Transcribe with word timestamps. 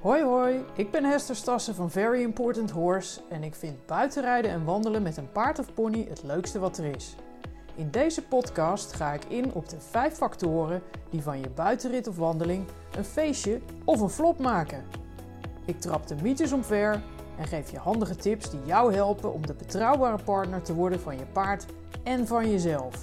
Hoi 0.00 0.22
hoi, 0.22 0.64
ik 0.74 0.90
ben 0.90 1.04
Hester 1.04 1.36
Stassen 1.36 1.74
van 1.74 1.90
Very 1.90 2.22
Important 2.22 2.70
Horse 2.70 3.20
en 3.28 3.42
ik 3.42 3.54
vind 3.54 3.86
buitenrijden 3.86 4.50
en 4.50 4.64
wandelen 4.64 5.02
met 5.02 5.16
een 5.16 5.32
paard 5.32 5.58
of 5.58 5.74
pony 5.74 6.06
het 6.08 6.22
leukste 6.22 6.58
wat 6.58 6.78
er 6.78 6.84
is. 6.96 7.16
In 7.74 7.90
deze 7.90 8.22
podcast 8.22 8.92
ga 8.92 9.12
ik 9.12 9.24
in 9.24 9.52
op 9.52 9.68
de 9.68 9.80
vijf 9.80 10.14
factoren 10.14 10.82
die 11.10 11.22
van 11.22 11.40
je 11.40 11.48
buitenrit 11.48 12.08
of 12.08 12.16
wandeling 12.16 12.64
een 12.96 13.04
feestje 13.04 13.60
of 13.84 14.00
een 14.00 14.10
flop 14.10 14.38
maken. 14.38 14.84
Ik 15.64 15.80
trap 15.80 16.06
de 16.06 16.16
mythes 16.22 16.52
omver 16.52 17.02
en 17.38 17.46
geef 17.46 17.70
je 17.70 17.78
handige 17.78 18.16
tips 18.16 18.50
die 18.50 18.60
jou 18.64 18.94
helpen 18.94 19.32
om 19.32 19.46
de 19.46 19.54
betrouwbare 19.54 20.22
partner 20.24 20.62
te 20.62 20.74
worden 20.74 21.00
van 21.00 21.18
je 21.18 21.26
paard 21.32 21.66
en 22.02 22.26
van 22.26 22.50
jezelf. 22.50 22.94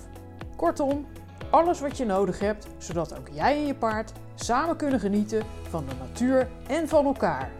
Kortom, 0.56 1.06
alles 1.50 1.80
wat 1.80 1.98
je 1.98 2.06
nodig 2.06 2.40
hebt 2.40 2.68
zodat 2.78 3.18
ook 3.18 3.30
jij 3.32 3.56
en 3.56 3.66
je 3.66 3.76
paard 3.76 4.12
samen 4.40 4.78
kunnen 4.78 5.00
genieten 5.00 5.46
van 5.70 5.86
de 5.86 5.96
natuur 5.96 6.50
en 6.68 6.88
van 6.88 7.06
elkaar. 7.06 7.52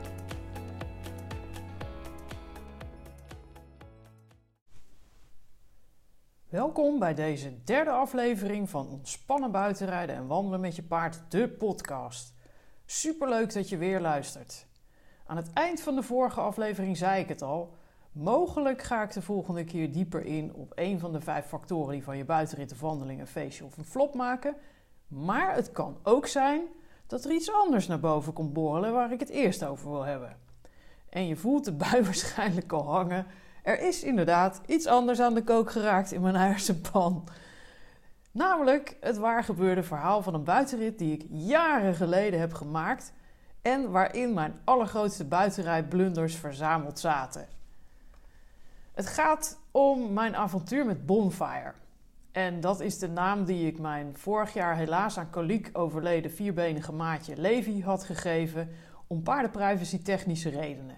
Welkom 6.50 7.00
bij 7.00 7.14
deze 7.14 7.64
derde 7.64 7.92
aflevering 7.92 8.70
van 8.70 8.88
Ontspannen 8.88 9.52
buitenrijden 9.52 10.16
en 10.16 10.28
wandelen 10.28 10.60
met 10.60 10.76
je 10.76 10.84
paard, 10.84 11.32
de 11.32 11.50
podcast. 11.50 12.34
Superleuk 12.86 13.54
dat 13.54 13.70
je 13.70 13.78
weer 13.78 14.00
luistert. 14.00 14.68
Aan 15.26 15.38
het 15.38 15.54
eind 15.54 15.82
van 15.82 15.96
de 15.96 16.04
vorige 16.04 16.42
aflevering 16.42 16.98
zei 16.98 17.22
ik 17.22 17.30
het 17.30 17.42
al. 17.42 17.76
Mogelijk 18.12 18.82
ga 18.82 19.04
ik 19.04 19.14
de 19.14 19.22
volgende 19.22 19.64
keer 19.64 19.92
dieper 19.92 20.26
in 20.26 20.54
op 20.54 20.72
een 20.76 21.00
van 21.00 21.12
de 21.12 21.22
vijf 21.22 21.46
factoren 21.46 21.92
die 21.92 22.04
van 22.04 22.18
je 22.18 22.26
buitenrit 22.26 22.72
of 22.72 22.80
wandeling 22.80 23.20
een 23.20 23.28
feestje 23.28 23.66
of 23.66 23.78
een 23.78 23.86
flop 23.86 24.16
maken. 24.16 24.56
Maar 25.08 25.56
het 25.56 25.72
kan 25.72 25.98
ook 26.04 26.28
zijn 26.28 26.62
dat 27.08 27.26
er 27.26 27.32
iets 27.32 27.52
anders 27.52 27.88
naar 27.88 28.00
boven 28.00 28.34
komt 28.34 28.54
borrelen 28.54 28.94
waar 28.94 29.12
ik 29.12 29.20
het 29.20 29.30
eerst 29.30 29.66
over 29.66 29.90
wil 29.90 30.04
hebben. 30.04 30.38
En 31.10 31.28
je 31.28 31.36
voelt 31.36 31.66
de 31.66 31.74
bui 31.74 32.04
waarschijnlijk 32.04 32.72
al 32.72 32.90
hangen. 32.92 33.26
Er 33.64 33.80
is 33.80 34.04
inderdaad 34.04 34.62
iets 34.66 34.86
anders 34.86 35.20
aan 35.20 35.34
de 35.34 35.44
kook 35.44 35.72
geraakt 35.72 36.12
in 36.12 36.22
mijn 36.22 36.36
hersenpan. 36.36 37.28
Namelijk 38.32 38.98
het 39.02 39.18
waargebeurde 39.18 39.84
verhaal 39.84 40.22
van 40.22 40.34
een 40.34 40.44
buitenrit 40.44 41.00
die 41.00 41.14
ik 41.14 41.26
jaren 41.30 41.96
geleden 41.96 42.40
heb 42.40 42.54
gemaakt 42.54 43.14
en 43.62 43.92
waarin 43.92 44.34
mijn 44.34 44.60
allergrootste 44.64 45.26
buitenrijdblunders 45.26 46.36
verzameld 46.36 47.00
zaten. 47.00 47.48
Het 48.94 49.08
gaat 49.08 49.60
om 49.72 50.14
mijn 50.14 50.36
avontuur 50.36 50.86
met 50.86 51.06
Bonfire. 51.06 51.74
En 52.38 52.60
dat 52.60 52.80
is 52.80 53.00
de 53.00 53.08
naam 53.08 53.46
die 53.46 53.68
ik 53.68 53.80
mijn 53.80 54.18
vorig 54.18 54.54
jaar 54.54 54.78
helaas 54.78 55.18
aan 55.18 55.30
koliek 55.30 55.70
overleden 55.74 56.32
vierbenige 56.32 56.92
maatje 56.92 57.38
Levi 57.38 57.84
had 57.84 58.04
gegeven 58.04 58.70
om 59.08 59.24
paardenprivacy 59.24 60.02
technische 60.02 60.50
redenen. 60.50 60.98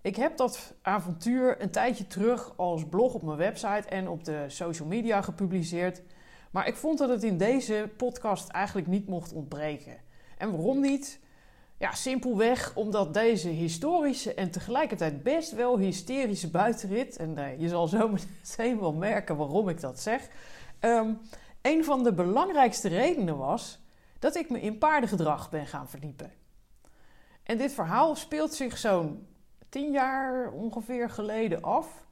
Ik 0.00 0.16
heb 0.16 0.36
dat 0.36 0.74
avontuur 0.82 1.62
een 1.62 1.70
tijdje 1.70 2.06
terug 2.06 2.52
als 2.56 2.88
blog 2.88 3.14
op 3.14 3.22
mijn 3.22 3.36
website 3.36 3.88
en 3.88 4.08
op 4.08 4.24
de 4.24 4.44
social 4.48 4.88
media 4.88 5.22
gepubliceerd. 5.22 6.02
Maar 6.50 6.66
ik 6.66 6.76
vond 6.76 6.98
dat 6.98 7.08
het 7.08 7.22
in 7.22 7.38
deze 7.38 7.90
podcast 7.96 8.48
eigenlijk 8.48 8.86
niet 8.86 9.08
mocht 9.08 9.32
ontbreken. 9.32 9.96
En 10.38 10.50
waarom 10.50 10.80
niet? 10.80 11.20
Ja, 11.80 11.92
simpelweg 11.92 12.72
omdat 12.74 13.14
deze 13.14 13.48
historische 13.48 14.34
en 14.34 14.50
tegelijkertijd 14.50 15.22
best 15.22 15.52
wel 15.52 15.78
hysterische 15.78 16.50
buitenrit, 16.50 17.16
en 17.16 17.38
uh, 17.38 17.60
je 17.60 17.68
zal 17.68 17.88
zo 17.88 18.08
meteen 18.42 18.80
wel 18.80 18.92
merken 18.92 19.36
waarom 19.36 19.68
ik 19.68 19.80
dat 19.80 20.00
zeg, 20.00 20.28
um, 20.80 21.20
een 21.62 21.84
van 21.84 22.02
de 22.02 22.12
belangrijkste 22.12 22.88
redenen 22.88 23.36
was 23.36 23.78
dat 24.18 24.36
ik 24.36 24.50
me 24.50 24.60
in 24.60 24.78
paardengedrag 24.78 25.50
ben 25.50 25.66
gaan 25.66 25.88
verdiepen. 25.88 26.32
En 27.42 27.58
dit 27.58 27.72
verhaal 27.72 28.16
speelt 28.16 28.54
zich 28.54 28.78
zo'n 28.78 29.26
tien 29.68 29.92
jaar 29.92 30.50
ongeveer 30.50 31.10
geleden 31.10 31.62
af. 31.62 32.06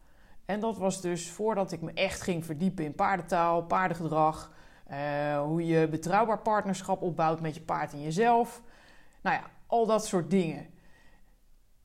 En 0.45 0.61
dat 0.61 0.79
was 0.79 1.01
dus 1.01 1.31
voordat 1.31 1.73
ik 1.73 1.81
me 1.81 1.93
echt 1.93 2.21
ging 2.21 2.45
verdiepen 2.45 2.85
in 2.85 2.95
paardentaal, 2.95 3.63
paardengedrag, 3.63 4.53
uh, 4.91 5.41
hoe 5.41 5.67
je 5.67 5.89
betrouwbaar 5.89 6.39
partnerschap 6.39 7.03
opbouwt 7.03 7.41
met 7.41 7.55
je 7.55 7.61
paard 7.61 7.93
en 7.93 8.03
jezelf. 8.03 8.63
Nou 9.21 9.37
ja, 9.37 9.57
al 9.69 9.87
dat 9.87 10.07
soort 10.07 10.31
dingen. 10.31 10.67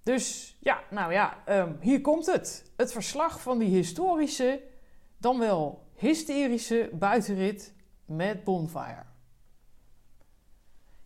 Dus 0.03 0.57
ja, 0.59 0.83
nou 0.89 1.11
ja, 1.11 1.37
um, 1.49 1.77
hier 1.79 2.01
komt 2.01 2.25
het. 2.25 2.71
Het 2.75 2.91
verslag 2.91 3.41
van 3.41 3.57
die 3.57 3.75
historische, 3.75 4.61
dan 5.17 5.39
wel 5.39 5.87
hysterische 5.95 6.89
buitenrit 6.93 7.73
met 8.05 8.43
Bonfire. 8.43 9.03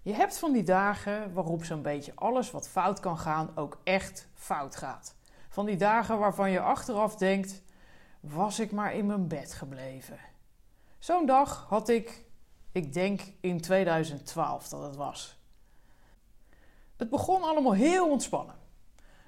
Je 0.02 0.14
hebt 0.14 0.38
van 0.38 0.52
die 0.52 0.64
dagen 0.64 1.34
waarop 1.34 1.64
zo'n 1.64 1.82
beetje 1.82 2.12
alles 2.16 2.52
wat 2.52 2.70
fout 2.70 3.00
kan 3.00 3.18
gaan 3.18 3.52
ook 3.56 3.80
echt 3.84 4.28
fout 4.34 4.76
gaat. 4.76 5.16
Van 5.50 5.66
die 5.66 5.78
dagen 5.78 6.20
waarvan 6.20 6.52
je 6.52 6.60
achteraf 6.60 7.16
denkt: 7.16 7.62
was 8.20 8.60
ik 8.60 8.72
maar 8.72 8.94
in 8.94 9.06
mijn 9.06 9.28
bed 9.28 9.54
gebleven. 9.54 10.20
Zo'n 11.00 11.26
dag 11.26 11.66
had 11.70 11.90
ik, 11.90 12.26
ik 12.72 12.94
denk 12.94 13.22
in 13.40 13.62
2012 13.62 14.68
dat 14.68 14.82
het 14.82 14.96
was. 14.96 15.37
Het 16.98 17.10
begon 17.10 17.42
allemaal 17.42 17.74
heel 17.74 18.10
ontspannen. 18.10 18.56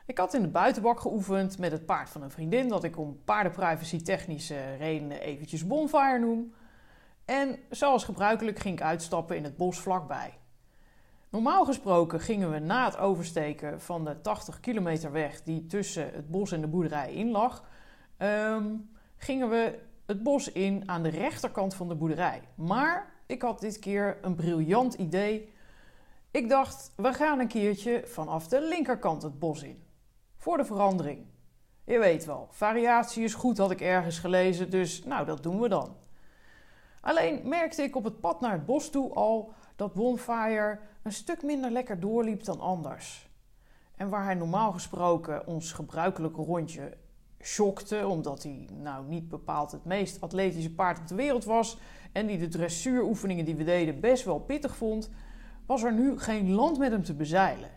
Ik 0.06 0.18
had 0.18 0.34
in 0.34 0.42
de 0.42 0.48
buitenbak 0.48 1.00
geoefend 1.00 1.58
met 1.58 1.72
het 1.72 1.86
paard 1.86 2.10
van 2.10 2.22
een 2.22 2.32
vriendin, 2.32 2.68
dat 2.68 2.84
ik 2.84 2.98
om 2.98 3.22
paardenprivacy 3.26 4.02
technische 4.02 4.76
redenen 4.76 5.20
eventjes 5.22 5.68
bonfire 5.68 6.20
noem. 6.20 6.54
En 7.26 7.60
zoals 7.70 8.04
gebruikelijk 8.04 8.60
ging 8.60 8.74
ik 8.80 8.86
uitstappen 8.86 9.36
in 9.36 9.44
het 9.44 9.58
bos 9.58 9.80
vlakbij. 9.80 10.38
Normaal 11.30 11.66
gesproken 11.66 12.20
gingen 12.20 12.52
we 12.52 12.60
na 12.60 12.86
het 12.86 12.98
oversteken 12.98 13.82
van 13.82 14.06
de 14.06 14.22
80 14.22 14.60
kilometer 14.60 15.12
weg 15.12 15.44
die 15.44 15.66
tussen 15.66 16.14
het 16.14 16.30
bos 16.30 16.52
en 16.52 16.62
de 16.62 16.68
boerderij 16.68 17.14
in 17.14 17.32
lag, 17.32 17.64
um, 18.18 18.90
gingen 19.16 19.50
we 19.50 19.80
het 20.06 20.24
bos 20.24 20.52
in 20.52 20.84
aan 20.86 21.04
de 21.04 21.10
rechterkant 21.10 21.76
van 21.76 21.88
de 21.88 21.96
boerderij. 21.96 22.42
Maar 22.56 23.14
ik 23.26 23.42
had 23.42 23.60
dit 23.60 23.80
keer 23.80 24.18
een 24.22 24.36
briljant 24.36 24.94
idee 24.94 25.54
ik 26.32 26.50
dacht, 26.50 26.94
we 26.96 27.14
gaan 27.14 27.40
een 27.40 27.48
keertje 27.48 28.02
vanaf 28.06 28.48
de 28.48 28.62
linkerkant 28.62 29.22
het 29.22 29.40
bos 29.40 29.64
in. 29.64 29.84
Voor 30.38 30.58
de 30.58 30.66
verandering. 30.66 31.26
Je 31.84 32.00
weet 32.00 32.26
wel, 32.26 32.48
variatie 32.52 33.24
is 33.24 33.34
goed, 33.34 33.58
had 33.58 33.72
ik 33.72 33.82
ergens 33.82 34.20
gelezen, 34.20 34.70
dus 34.70 35.04
nou, 35.04 35.26
dat 35.26 35.44
doen 35.44 35.60
we 35.60 35.70
dan. 35.70 35.96
Alleen 37.02 37.42
merkte 37.44 37.84
ik 37.84 37.96
op 37.96 38.04
het 38.04 38.20
pad 38.20 38.42
naar 38.42 38.52
het 38.52 38.66
bos 38.66 38.90
toe 38.90 39.14
al 39.14 39.54
dat 39.76 39.94
Bonfire 39.94 40.80
een 41.04 41.12
stuk 41.12 41.44
minder 41.44 41.72
lekker 41.72 42.00
doorliep 42.00 42.44
dan 42.44 42.60
anders. 42.60 43.30
En 43.96 44.10
waar 44.10 44.24
hij 44.24 44.34
normaal 44.34 44.72
gesproken 44.72 45.48
ons 45.48 45.72
gebruikelijke 45.72 46.42
rondje 46.42 46.98
schokte, 47.40 48.08
omdat 48.08 48.44
hij 48.44 48.70
nou 48.72 49.06
niet 49.06 49.30
bepaald 49.30 49.72
het 49.72 49.86
meest 49.86 50.22
atletische 50.22 50.74
paard 50.74 51.00
op 51.00 51.08
de 51.08 51.16
wereld 51.16 51.44
was 51.44 51.78
en 52.12 52.28
die 52.28 52.38
de 52.38 52.48
dressuuroefeningen 52.48 53.46
die 53.46 53.56
we 53.56 53.64
deden 53.64 54.00
best 54.00 54.26
wel 54.26 54.40
pittig 54.40 54.76
vond, 54.76 55.10
was 55.70 55.84
er 55.84 55.94
nu 55.94 56.20
geen 56.20 56.52
land 56.52 56.78
met 56.78 56.92
hem 56.92 57.04
te 57.04 57.14
bezeilen. 57.14 57.70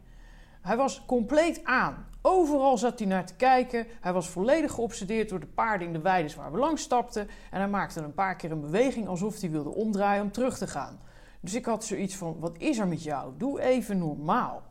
Hij 0.60 0.76
was 0.76 1.04
compleet 1.04 1.64
aan. 1.64 2.06
Overal 2.22 2.78
zat 2.78 2.98
hij 2.98 3.08
naar 3.08 3.26
te 3.26 3.34
kijken. 3.34 3.86
Hij 4.00 4.12
was 4.12 4.28
volledig 4.28 4.72
geobsedeerd 4.72 5.28
door 5.28 5.41
de 5.41 5.47
paarden 5.47 5.86
in 5.86 5.92
de 5.92 6.00
weides 6.00 6.34
waar 6.34 6.53
we 6.53 6.58
langs 6.58 6.82
stapten. 6.82 7.28
En 7.50 7.58
hij 7.58 7.69
maakte 7.69 8.00
een 8.00 8.14
paar 8.14 8.36
keer 8.36 8.50
een 8.50 8.60
beweging 8.60 9.08
alsof 9.08 9.41
hij 9.41 9.50
wilde 9.50 9.75
omdraaien 9.75 10.22
om 10.22 10.32
terug 10.32 10.58
te 10.58 10.66
gaan. 10.66 11.00
Dus 11.41 11.54
ik 11.54 11.64
had 11.64 11.84
zoiets 11.84 12.16
van: 12.16 12.36
wat 12.38 12.58
is 12.58 12.78
er 12.78 12.88
met 12.88 13.03
jou? 13.03 13.32
Doe 13.36 13.60
even 13.60 13.98
normaal. 13.98 14.62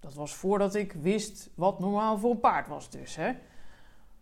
Dat 0.00 0.14
was 0.14 0.34
voordat 0.34 0.74
ik 0.74 0.92
wist 0.92 1.50
wat 1.54 1.78
normaal 1.78 2.18
voor 2.18 2.30
een 2.30 2.40
paard 2.40 2.68
was, 2.68 2.90
dus 2.90 3.16
hè. 3.16 3.32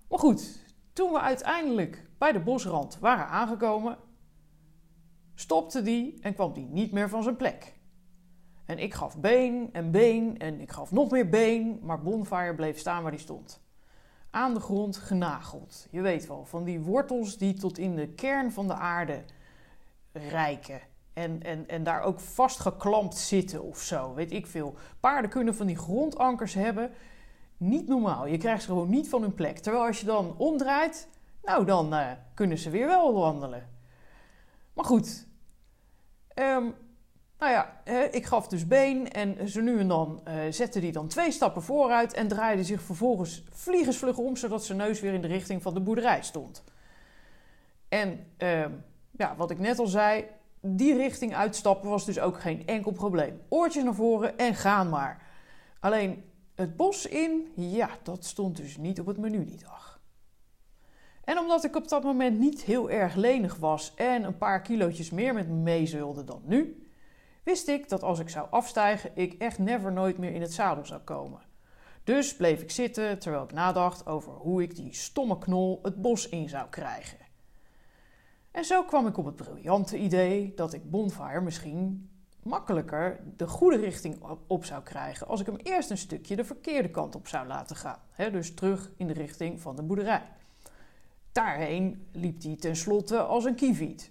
Maar 0.08 0.18
goed, 0.18 0.64
toen 0.92 1.12
we 1.12 1.20
uiteindelijk 1.20 2.06
bij 2.18 2.32
de 2.32 2.40
bosrand 2.40 2.98
waren 2.98 3.26
aangekomen, 3.26 3.98
stopte 5.34 5.82
die 5.82 6.18
en 6.20 6.34
kwam 6.34 6.52
die 6.52 6.66
niet 6.66 6.92
meer 6.92 7.08
van 7.08 7.22
zijn 7.22 7.36
plek. 7.36 7.78
En 8.70 8.78
ik 8.78 8.94
gaf 8.94 9.18
been 9.18 9.68
en 9.72 9.90
been 9.90 10.38
en 10.38 10.60
ik 10.60 10.70
gaf 10.70 10.92
nog 10.92 11.10
meer 11.10 11.28
been, 11.28 11.78
maar 11.82 12.02
Bonfire 12.02 12.54
bleef 12.54 12.78
staan 12.78 13.02
waar 13.02 13.12
hij 13.12 13.20
stond. 13.20 13.60
Aan 14.30 14.54
de 14.54 14.60
grond 14.60 14.96
genageld. 14.96 15.86
Je 15.90 16.00
weet 16.00 16.26
wel, 16.26 16.44
van 16.44 16.64
die 16.64 16.80
wortels 16.80 17.38
die 17.38 17.54
tot 17.54 17.78
in 17.78 17.96
de 17.96 18.08
kern 18.08 18.52
van 18.52 18.66
de 18.66 18.74
aarde 18.74 19.24
rijken. 20.12 20.80
En, 21.12 21.42
en, 21.42 21.68
en 21.68 21.84
daar 21.84 22.02
ook 22.02 22.20
vastgeklampt 22.20 23.16
zitten 23.16 23.62
of 23.62 23.80
zo, 23.80 24.14
weet 24.14 24.32
ik 24.32 24.46
veel. 24.46 24.74
Paarden 25.00 25.30
kunnen 25.30 25.54
van 25.54 25.66
die 25.66 25.76
grondankers 25.76 26.54
hebben. 26.54 26.90
Niet 27.56 27.88
normaal. 27.88 28.26
Je 28.26 28.38
krijgt 28.38 28.62
ze 28.62 28.68
gewoon 28.68 28.90
niet 28.90 29.08
van 29.08 29.22
hun 29.22 29.34
plek. 29.34 29.58
Terwijl 29.58 29.84
als 29.84 30.00
je 30.00 30.06
dan 30.06 30.34
omdraait, 30.36 31.08
nou 31.42 31.64
dan 31.64 31.94
uh, 31.94 32.10
kunnen 32.34 32.58
ze 32.58 32.70
weer 32.70 32.86
wel 32.86 33.14
wandelen. 33.14 33.68
Maar 34.72 34.84
goed, 34.84 35.26
um, 36.34 36.74
nou 37.40 37.52
ja, 37.52 37.82
ik 38.10 38.26
gaf 38.26 38.48
dus 38.48 38.66
been 38.66 39.12
en 39.12 39.48
zo 39.48 39.60
nu 39.60 39.78
en 39.78 39.88
dan 39.88 40.20
uh, 40.28 40.34
zette 40.50 40.78
hij 40.78 40.90
dan 40.90 41.08
twee 41.08 41.30
stappen 41.30 41.62
vooruit 41.62 42.12
en 42.12 42.28
draaide 42.28 42.64
zich 42.64 42.82
vervolgens 42.82 43.44
vliegensvlug 43.50 44.18
om, 44.18 44.36
zodat 44.36 44.64
zijn 44.64 44.78
neus 44.78 45.00
weer 45.00 45.12
in 45.12 45.20
de 45.20 45.26
richting 45.26 45.62
van 45.62 45.74
de 45.74 45.80
boerderij 45.80 46.22
stond. 46.22 46.64
En 47.88 48.26
uh, 48.38 48.64
ja, 49.10 49.36
wat 49.36 49.50
ik 49.50 49.58
net 49.58 49.78
al 49.78 49.86
zei, 49.86 50.24
die 50.60 50.96
richting 50.96 51.34
uitstappen 51.34 51.90
was 51.90 52.04
dus 52.04 52.20
ook 52.20 52.40
geen 52.40 52.66
enkel 52.66 52.92
probleem. 52.92 53.40
Oortjes 53.48 53.84
naar 53.84 53.94
voren 53.94 54.38
en 54.38 54.54
gaan 54.54 54.88
maar. 54.88 55.22
Alleen 55.80 56.24
het 56.54 56.76
bos 56.76 57.06
in, 57.06 57.52
ja, 57.56 57.88
dat 58.02 58.24
stond 58.24 58.56
dus 58.56 58.76
niet 58.76 59.00
op 59.00 59.06
het 59.06 59.18
menu 59.18 59.44
die 59.44 59.58
dag. 59.58 60.00
En 61.24 61.38
omdat 61.38 61.64
ik 61.64 61.76
op 61.76 61.88
dat 61.88 62.02
moment 62.02 62.38
niet 62.38 62.62
heel 62.62 62.90
erg 62.90 63.14
lenig 63.14 63.56
was 63.56 63.94
en 63.94 64.24
een 64.24 64.38
paar 64.38 64.62
kilootjes 64.62 65.10
meer 65.10 65.34
met 65.34 65.48
me 65.48 65.54
meezulde 65.54 66.24
dan 66.24 66.42
nu, 66.44 66.89
wist 67.50 67.68
ik 67.68 67.88
dat 67.88 68.02
als 68.02 68.18
ik 68.18 68.28
zou 68.28 68.46
afstijgen, 68.50 69.10
ik 69.14 69.32
echt 69.32 69.58
never 69.58 69.92
nooit 69.92 70.18
meer 70.18 70.32
in 70.32 70.40
het 70.40 70.52
zadel 70.52 70.84
zou 70.84 71.00
komen. 71.00 71.40
Dus 72.04 72.36
bleef 72.36 72.62
ik 72.62 72.70
zitten 72.70 73.18
terwijl 73.18 73.44
ik 73.44 73.52
nadacht 73.52 74.06
over 74.06 74.32
hoe 74.32 74.62
ik 74.62 74.76
die 74.76 74.94
stomme 74.94 75.38
knol 75.38 75.78
het 75.82 76.02
bos 76.02 76.28
in 76.28 76.48
zou 76.48 76.68
krijgen. 76.68 77.18
En 78.50 78.64
zo 78.64 78.84
kwam 78.84 79.06
ik 79.06 79.16
op 79.16 79.24
het 79.24 79.36
briljante 79.36 79.98
idee 79.98 80.52
dat 80.54 80.72
ik 80.72 80.90
Bonfire 80.90 81.40
misschien 81.40 82.10
makkelijker 82.42 83.20
de 83.36 83.46
goede 83.46 83.76
richting 83.76 84.22
op 84.46 84.64
zou 84.64 84.82
krijgen 84.82 85.26
als 85.26 85.40
ik 85.40 85.46
hem 85.46 85.56
eerst 85.56 85.90
een 85.90 85.98
stukje 85.98 86.36
de 86.36 86.44
verkeerde 86.44 86.90
kant 86.90 87.14
op 87.14 87.28
zou 87.28 87.46
laten 87.46 87.76
gaan. 87.76 88.00
dus 88.32 88.54
terug 88.54 88.90
in 88.96 89.06
de 89.06 89.12
richting 89.12 89.60
van 89.60 89.76
de 89.76 89.82
boerderij. 89.82 90.28
Daarheen 91.32 92.06
liep 92.12 92.42
hij 92.42 92.56
tenslotte 92.56 93.20
als 93.20 93.44
een 93.44 93.54
kieviet. 93.54 94.10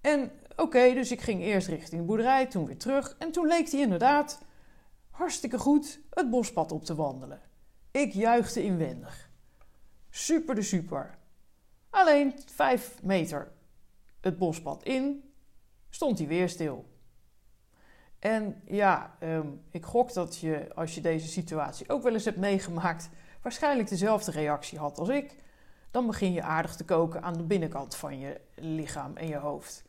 En 0.00 0.30
oké, 0.56 0.94
dus 0.94 1.12
ik 1.12 1.20
ging 1.20 1.42
eerst 1.42 1.68
richting 1.68 2.00
de 2.00 2.06
boerderij, 2.06 2.46
toen 2.46 2.66
weer 2.66 2.78
terug. 2.78 3.16
En 3.18 3.32
toen 3.32 3.46
leek 3.46 3.70
hij 3.70 3.80
inderdaad 3.80 4.42
hartstikke 5.10 5.58
goed 5.58 6.00
het 6.10 6.30
bospad 6.30 6.72
op 6.72 6.84
te 6.84 6.94
wandelen. 6.94 7.40
Ik 7.90 8.12
juichte 8.12 8.62
inwendig. 8.62 9.30
Super 10.10 10.54
de 10.54 10.62
super. 10.62 11.18
Alleen 11.90 12.34
vijf 12.46 13.02
meter 13.02 13.52
het 14.20 14.38
bospad 14.38 14.82
in, 14.82 15.32
stond 15.90 16.18
hij 16.18 16.26
weer 16.26 16.48
stil. 16.48 16.92
En 18.18 18.62
ja, 18.64 19.16
ehm, 19.18 19.48
ik 19.70 19.84
gok 19.84 20.12
dat 20.12 20.38
je, 20.38 20.74
als 20.74 20.94
je 20.94 21.00
deze 21.00 21.28
situatie 21.28 21.88
ook 21.88 22.02
wel 22.02 22.12
eens 22.12 22.24
hebt 22.24 22.36
meegemaakt, 22.36 23.10
waarschijnlijk 23.42 23.88
dezelfde 23.88 24.30
reactie 24.30 24.78
had 24.78 24.98
als 24.98 25.08
ik. 25.08 25.42
Dan 25.90 26.06
begin 26.06 26.32
je 26.32 26.42
aardig 26.42 26.76
te 26.76 26.84
koken 26.84 27.22
aan 27.22 27.36
de 27.36 27.42
binnenkant 27.42 27.96
van 27.96 28.18
je 28.18 28.40
lichaam 28.54 29.16
en 29.16 29.28
je 29.28 29.36
hoofd. 29.36 29.84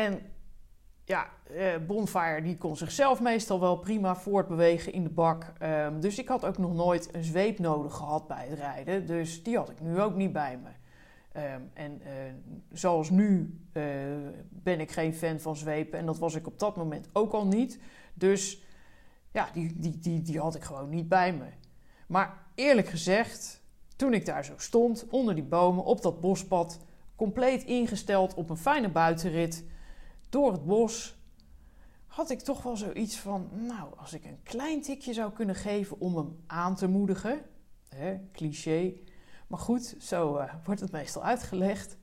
En 0.00 0.20
ja, 1.04 1.30
eh, 1.54 1.66
Bonfire 1.86 2.42
die 2.42 2.56
kon 2.56 2.76
zichzelf 2.76 3.20
meestal 3.20 3.60
wel 3.60 3.76
prima 3.76 4.16
voortbewegen 4.16 4.92
in 4.92 5.02
de 5.02 5.10
bak. 5.10 5.52
Ehm, 5.58 6.00
dus 6.00 6.18
ik 6.18 6.28
had 6.28 6.44
ook 6.44 6.58
nog 6.58 6.74
nooit 6.74 7.14
een 7.14 7.24
zweep 7.24 7.58
nodig 7.58 7.94
gehad 7.94 8.26
bij 8.26 8.46
het 8.48 8.58
rijden. 8.58 9.06
Dus 9.06 9.42
die 9.42 9.56
had 9.56 9.70
ik 9.70 9.80
nu 9.80 10.00
ook 10.00 10.14
niet 10.14 10.32
bij 10.32 10.58
me. 10.62 10.68
Ehm, 11.32 11.60
en 11.74 12.00
uh, 12.02 12.08
zoals 12.72 13.10
nu 13.10 13.58
uh, 13.72 13.84
ben 14.48 14.80
ik 14.80 14.90
geen 14.90 15.14
fan 15.14 15.40
van 15.40 15.56
zwepen. 15.56 15.98
En 15.98 16.06
dat 16.06 16.18
was 16.18 16.34
ik 16.34 16.46
op 16.46 16.58
dat 16.58 16.76
moment 16.76 17.08
ook 17.12 17.32
al 17.32 17.46
niet. 17.46 17.78
Dus 18.14 18.62
ja, 19.32 19.48
die, 19.52 19.72
die, 19.76 19.98
die, 19.98 20.22
die 20.22 20.40
had 20.40 20.54
ik 20.54 20.62
gewoon 20.62 20.88
niet 20.88 21.08
bij 21.08 21.32
me. 21.32 21.46
Maar 22.06 22.36
eerlijk 22.54 22.88
gezegd, 22.88 23.62
toen 23.96 24.14
ik 24.14 24.26
daar 24.26 24.44
zo 24.44 24.52
stond, 24.56 25.06
onder 25.10 25.34
die 25.34 25.44
bomen, 25.44 25.84
op 25.84 26.02
dat 26.02 26.20
bospad, 26.20 26.80
compleet 27.16 27.64
ingesteld 27.64 28.34
op 28.34 28.50
een 28.50 28.56
fijne 28.56 28.88
buitenrit 28.88 29.64
door 30.30 30.52
het 30.52 30.64
bos, 30.64 31.18
had 32.06 32.30
ik 32.30 32.40
toch 32.40 32.62
wel 32.62 32.76
zoiets 32.76 33.18
van: 33.18 33.48
Nou, 33.52 33.88
als 33.96 34.12
ik 34.12 34.24
een 34.24 34.42
klein 34.42 34.82
tikje 34.82 35.12
zou 35.12 35.32
kunnen 35.32 35.54
geven 35.54 36.00
om 36.00 36.16
hem 36.16 36.42
aan 36.46 36.74
te 36.74 36.88
moedigen, 36.88 37.42
hè, 37.88 38.18
cliché. 38.32 38.92
Maar 39.46 39.58
goed, 39.58 39.94
zo 39.98 40.38
uh, 40.38 40.54
wordt 40.64 40.80
het 40.80 40.92
meestal 40.92 41.24
uitgelegd. 41.24 41.96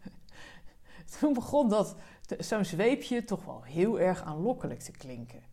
Toen 1.19 1.33
begon 1.33 1.69
dat 1.69 1.95
zo'n 2.37 2.65
zweepje 2.65 3.23
toch 3.23 3.45
wel 3.45 3.63
heel 3.63 3.99
erg 3.99 4.23
aanlokkelijk 4.23 4.79
te 4.79 4.91
klinken. 4.91 5.43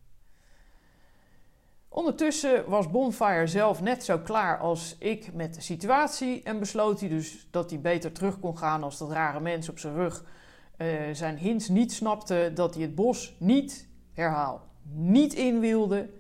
Ondertussen 1.89 2.69
was 2.69 2.91
Bonfire 2.91 3.47
zelf 3.47 3.81
net 3.81 4.05
zo 4.05 4.19
klaar 4.19 4.59
als 4.59 4.97
ik 4.99 5.33
met 5.33 5.55
de 5.55 5.61
situatie 5.61 6.43
en 6.43 6.59
besloot 6.59 7.01
hij 7.01 7.09
dus 7.09 7.47
dat 7.51 7.71
hij 7.71 7.81
beter 7.81 8.13
terug 8.13 8.39
kon 8.41 8.59
gaan 8.59 8.83
als 8.83 8.99
dat 8.99 9.11
rare 9.11 9.41
mens 9.41 9.69
op 9.69 9.79
zijn 9.79 9.95
rug 9.95 10.25
uh, 10.79 10.89
zijn 11.13 11.37
hints 11.37 11.69
niet 11.69 11.93
snapte 11.93 12.51
dat 12.55 12.75
hij 12.75 12.83
het 12.83 12.95
bos 12.95 13.37
niet, 13.39 13.89
herhaal, 14.13 14.63
niet 14.93 15.35
in 15.35 15.61
wilde. 15.61 16.11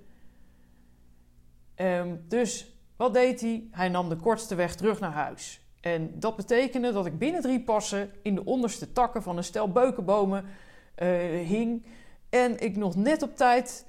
Um, 1.76 2.24
dus 2.28 2.78
wat 2.96 3.14
deed 3.14 3.40
hij? 3.40 3.68
Hij 3.70 3.88
nam 3.88 4.08
de 4.08 4.16
kortste 4.16 4.54
weg 4.54 4.74
terug 4.74 5.00
naar 5.00 5.12
huis. 5.12 5.60
En 5.80 6.10
dat 6.18 6.36
betekende 6.36 6.92
dat 6.92 7.06
ik 7.06 7.18
binnen 7.18 7.42
drie 7.42 7.60
passen 7.60 8.10
in 8.22 8.34
de 8.34 8.44
onderste 8.44 8.92
takken 8.92 9.22
van 9.22 9.36
een 9.36 9.44
stel 9.44 9.72
beukenbomen 9.72 10.44
uh, 10.44 11.08
hing. 11.46 11.86
En 12.28 12.60
ik 12.60 12.76
nog 12.76 12.96
net 12.96 13.22
op 13.22 13.36
tijd 13.36 13.86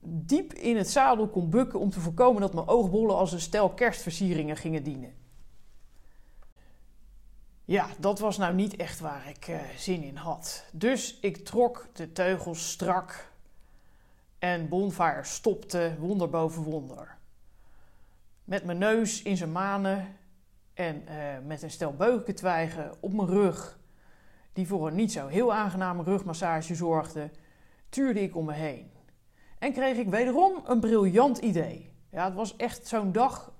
diep 0.00 0.52
in 0.52 0.76
het 0.76 0.90
zadel 0.90 1.28
kon 1.28 1.50
bukken 1.50 1.80
om 1.80 1.90
te 1.90 2.00
voorkomen 2.00 2.40
dat 2.40 2.54
mijn 2.54 2.66
oogbollen 2.68 3.16
als 3.16 3.32
een 3.32 3.40
stel 3.40 3.70
kerstversieringen 3.70 4.56
gingen 4.56 4.82
dienen. 4.82 5.14
Ja, 7.64 7.86
dat 7.98 8.18
was 8.18 8.38
nou 8.38 8.54
niet 8.54 8.76
echt 8.76 9.00
waar 9.00 9.28
ik 9.28 9.48
uh, 9.48 9.60
zin 9.76 10.02
in 10.02 10.16
had. 10.16 10.64
Dus 10.72 11.18
ik 11.20 11.44
trok 11.44 11.88
de 11.92 12.12
teugels 12.12 12.70
strak 12.70 13.30
en 14.38 14.68
Bonfire 14.68 15.24
stopte 15.24 15.94
wonder 15.98 16.30
boven 16.30 16.62
wonder. 16.62 17.16
Met 18.44 18.64
mijn 18.64 18.78
neus 18.78 19.22
in 19.22 19.36
zijn 19.36 19.52
manen 19.52 20.16
en 20.74 21.02
uh, 21.08 21.14
met 21.46 21.62
een 21.62 21.70
stel 21.70 21.94
beukentwijgen 21.94 22.92
op 23.00 23.12
mijn 23.12 23.28
rug, 23.28 23.78
die 24.52 24.66
voor 24.66 24.86
een 24.86 24.94
niet 24.94 25.12
zo 25.12 25.26
heel 25.26 25.52
aangename 25.52 26.02
rugmassage 26.02 26.74
zorgde, 26.74 27.30
tuurde 27.88 28.20
ik 28.20 28.36
om 28.36 28.44
me 28.44 28.52
heen. 28.52 28.90
En 29.58 29.72
kreeg 29.72 29.96
ik 29.96 30.08
wederom 30.08 30.62
een 30.64 30.80
briljant 30.80 31.38
idee. 31.38 31.92
Ja, 32.10 32.24
het 32.24 32.34
was 32.34 32.56
echt 32.56 32.86
zo'n 32.86 33.12
dag. 33.12 33.52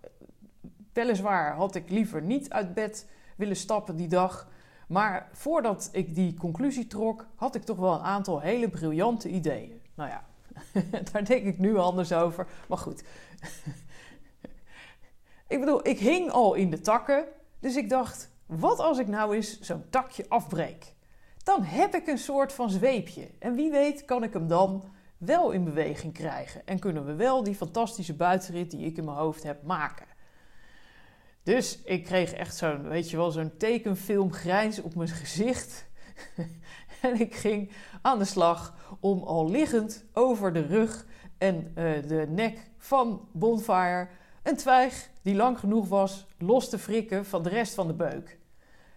Weliswaar 0.92 1.54
had 1.54 1.74
ik 1.74 1.90
liever 1.90 2.22
niet 2.22 2.50
uit 2.50 2.74
bed 2.74 3.06
willen 3.42 3.56
stappen 3.56 3.96
die 3.96 4.08
dag. 4.08 4.48
Maar 4.88 5.28
voordat 5.32 5.88
ik 5.92 6.14
die 6.14 6.34
conclusie 6.34 6.86
trok, 6.86 7.26
had 7.34 7.54
ik 7.54 7.62
toch 7.62 7.76
wel 7.76 7.94
een 7.94 8.00
aantal 8.00 8.40
hele 8.40 8.68
briljante 8.68 9.28
ideeën. 9.28 9.80
Nou 9.94 10.10
ja, 10.10 10.24
daar 11.12 11.24
denk 11.24 11.44
ik 11.44 11.58
nu 11.58 11.76
anders 11.76 12.12
over. 12.12 12.46
Maar 12.68 12.78
goed. 12.78 13.02
ik 15.54 15.60
bedoel, 15.60 15.88
ik 15.88 15.98
hing 15.98 16.30
al 16.30 16.54
in 16.54 16.70
de 16.70 16.80
takken. 16.80 17.24
Dus 17.60 17.76
ik 17.76 17.88
dacht, 17.88 18.30
wat 18.46 18.78
als 18.78 18.98
ik 18.98 19.06
nou 19.06 19.34
eens 19.34 19.60
zo'n 19.60 19.84
takje 19.90 20.24
afbreek? 20.28 20.94
Dan 21.42 21.62
heb 21.62 21.94
ik 21.94 22.06
een 22.06 22.18
soort 22.18 22.52
van 22.52 22.70
zweepje. 22.70 23.30
En 23.38 23.54
wie 23.54 23.70
weet 23.70 24.04
kan 24.04 24.22
ik 24.22 24.32
hem 24.32 24.48
dan 24.48 24.84
wel 25.18 25.50
in 25.50 25.64
beweging 25.64 26.12
krijgen. 26.12 26.66
En 26.66 26.78
kunnen 26.78 27.04
we 27.04 27.14
wel 27.14 27.42
die 27.42 27.54
fantastische 27.54 28.14
buitenrit 28.14 28.70
die 28.70 28.86
ik 28.86 28.96
in 28.96 29.04
mijn 29.04 29.16
hoofd 29.16 29.42
heb 29.42 29.62
maken. 29.62 30.06
Dus 31.42 31.82
ik 31.84 32.04
kreeg 32.04 32.32
echt 32.32 32.56
zo'n, 32.56 32.88
weet 32.88 33.10
je 33.10 33.16
wel, 33.16 33.30
zo'n 33.30 33.56
tekenfilm 33.56 34.32
grijns 34.32 34.82
op 34.82 34.94
mijn 34.94 35.08
gezicht. 35.08 35.86
en 37.02 37.20
ik 37.20 37.34
ging 37.34 37.72
aan 38.02 38.18
de 38.18 38.24
slag 38.24 38.74
om 39.00 39.22
al 39.22 39.50
liggend 39.50 40.04
over 40.12 40.52
de 40.52 40.66
rug 40.66 41.06
en 41.38 41.72
uh, 41.74 42.08
de 42.08 42.26
nek 42.28 42.70
van 42.78 43.28
Bonfire 43.32 44.08
een 44.42 44.56
twijg 44.56 45.10
die 45.22 45.34
lang 45.34 45.58
genoeg 45.58 45.88
was 45.88 46.26
los 46.38 46.68
te 46.68 46.78
frikken 46.78 47.24
van 47.24 47.42
de 47.42 47.48
rest 47.48 47.74
van 47.74 47.86
de 47.86 47.94
beuk. 47.94 48.38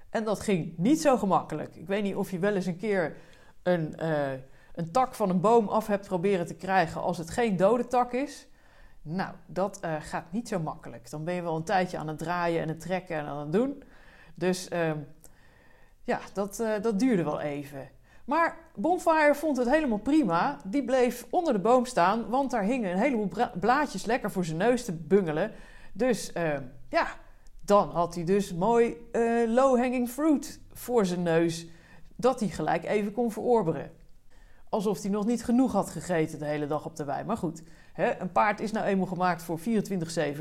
En 0.10 0.24
dat 0.24 0.40
ging 0.40 0.78
niet 0.78 1.02
zo 1.02 1.18
gemakkelijk. 1.18 1.76
Ik 1.76 1.88
weet 1.88 2.04
niet 2.04 2.16
of 2.16 2.32
je 2.32 2.40
wel 2.40 2.56
eens 2.56 2.66
een 2.66 2.78
keer 2.78 3.18
een, 3.64 3.94
uh, 4.00 4.32
een 4.74 4.92
tak 4.92 5.16
van 5.16 5.30
een 5.30 5.42
boom 5.42 5.68
af 5.68 5.88
hebt 5.88 6.08
proberen 6.08 6.46
te 6.46 6.56
krijgen 6.56 7.02
als 7.02 7.18
het 7.18 7.30
geen 7.30 7.58
dode 7.58 7.88
tak 7.88 8.14
is. 8.14 8.48
Nou, 9.08 9.36
dat 9.46 9.80
uh, 9.86 9.96
gaat 10.00 10.32
niet 10.32 10.48
zo 10.48 10.60
makkelijk. 10.60 11.10
Dan 11.10 11.24
ben 11.24 11.34
je 11.34 11.42
wel 11.42 11.56
een 11.56 11.64
tijdje 11.64 11.98
aan 11.98 12.08
het 12.08 12.18
draaien 12.18 12.62
en 12.62 12.68
het 12.68 12.80
trekken 12.80 13.18
en 13.18 13.26
aan 13.26 13.40
het 13.40 13.52
doen. 13.52 13.84
Dus 14.36 14.70
uh, 14.72 14.92
ja, 16.04 16.20
dat, 16.34 16.60
uh, 16.60 16.82
dat 16.82 17.00
duurde 17.00 17.24
wel 17.24 17.40
even. 17.40 17.90
Maar 18.26 18.58
Bonfire 18.76 19.36
vond 19.36 19.58
het 19.58 19.70
helemaal 19.70 19.98
prima. 19.98 20.58
Die 20.64 20.84
bleef 20.84 21.26
onder 21.30 21.54
de 21.54 21.60
boom 21.60 21.86
staan, 21.86 22.30
want 22.30 22.52
daar 22.52 22.64
hingen 22.64 22.92
een 22.92 22.98
heleboel 22.98 23.50
blaadjes 23.60 24.06
lekker 24.06 24.32
voor 24.32 24.46
zijn 24.46 24.58
neus 24.58 24.86
te 24.86 24.94
bungelen. 24.94 25.52
Dus 25.94 26.32
ehm, 26.32 26.64
ja, 26.90 27.08
dan 27.62 27.90
had 27.90 28.16
hij 28.16 28.24
dus 28.24 28.54
mooi 28.54 28.98
eh, 29.12 29.22
low-hanging 29.48 30.10
fruit 30.10 30.60
voor 30.74 31.06
zijn 31.06 31.24
neus, 31.24 31.68
dat 32.16 32.40
hij 32.40 32.50
gelijk 32.50 32.84
even 32.84 33.12
kon 33.12 33.32
verorberen. 33.32 33.92
Alsof 34.70 35.02
hij 35.02 35.12
nog 35.12 35.26
niet 35.26 35.44
genoeg 35.44 35.72
had 35.72 35.90
gegeten 35.90 36.40
de 36.40 36.46
hele 36.46 36.68
dag 36.68 36.86
op 36.86 36.96
de 36.96 37.04
wei. 37.04 37.24
Maar 37.24 37.38
goed, 37.38 37.64
een 37.96 38.32
paard 38.32 38.60
is 38.60 38.72
nou 38.72 38.86
eenmaal 38.86 39.06
gemaakt 39.06 39.44
voor 39.44 39.60
24-7 39.60 39.64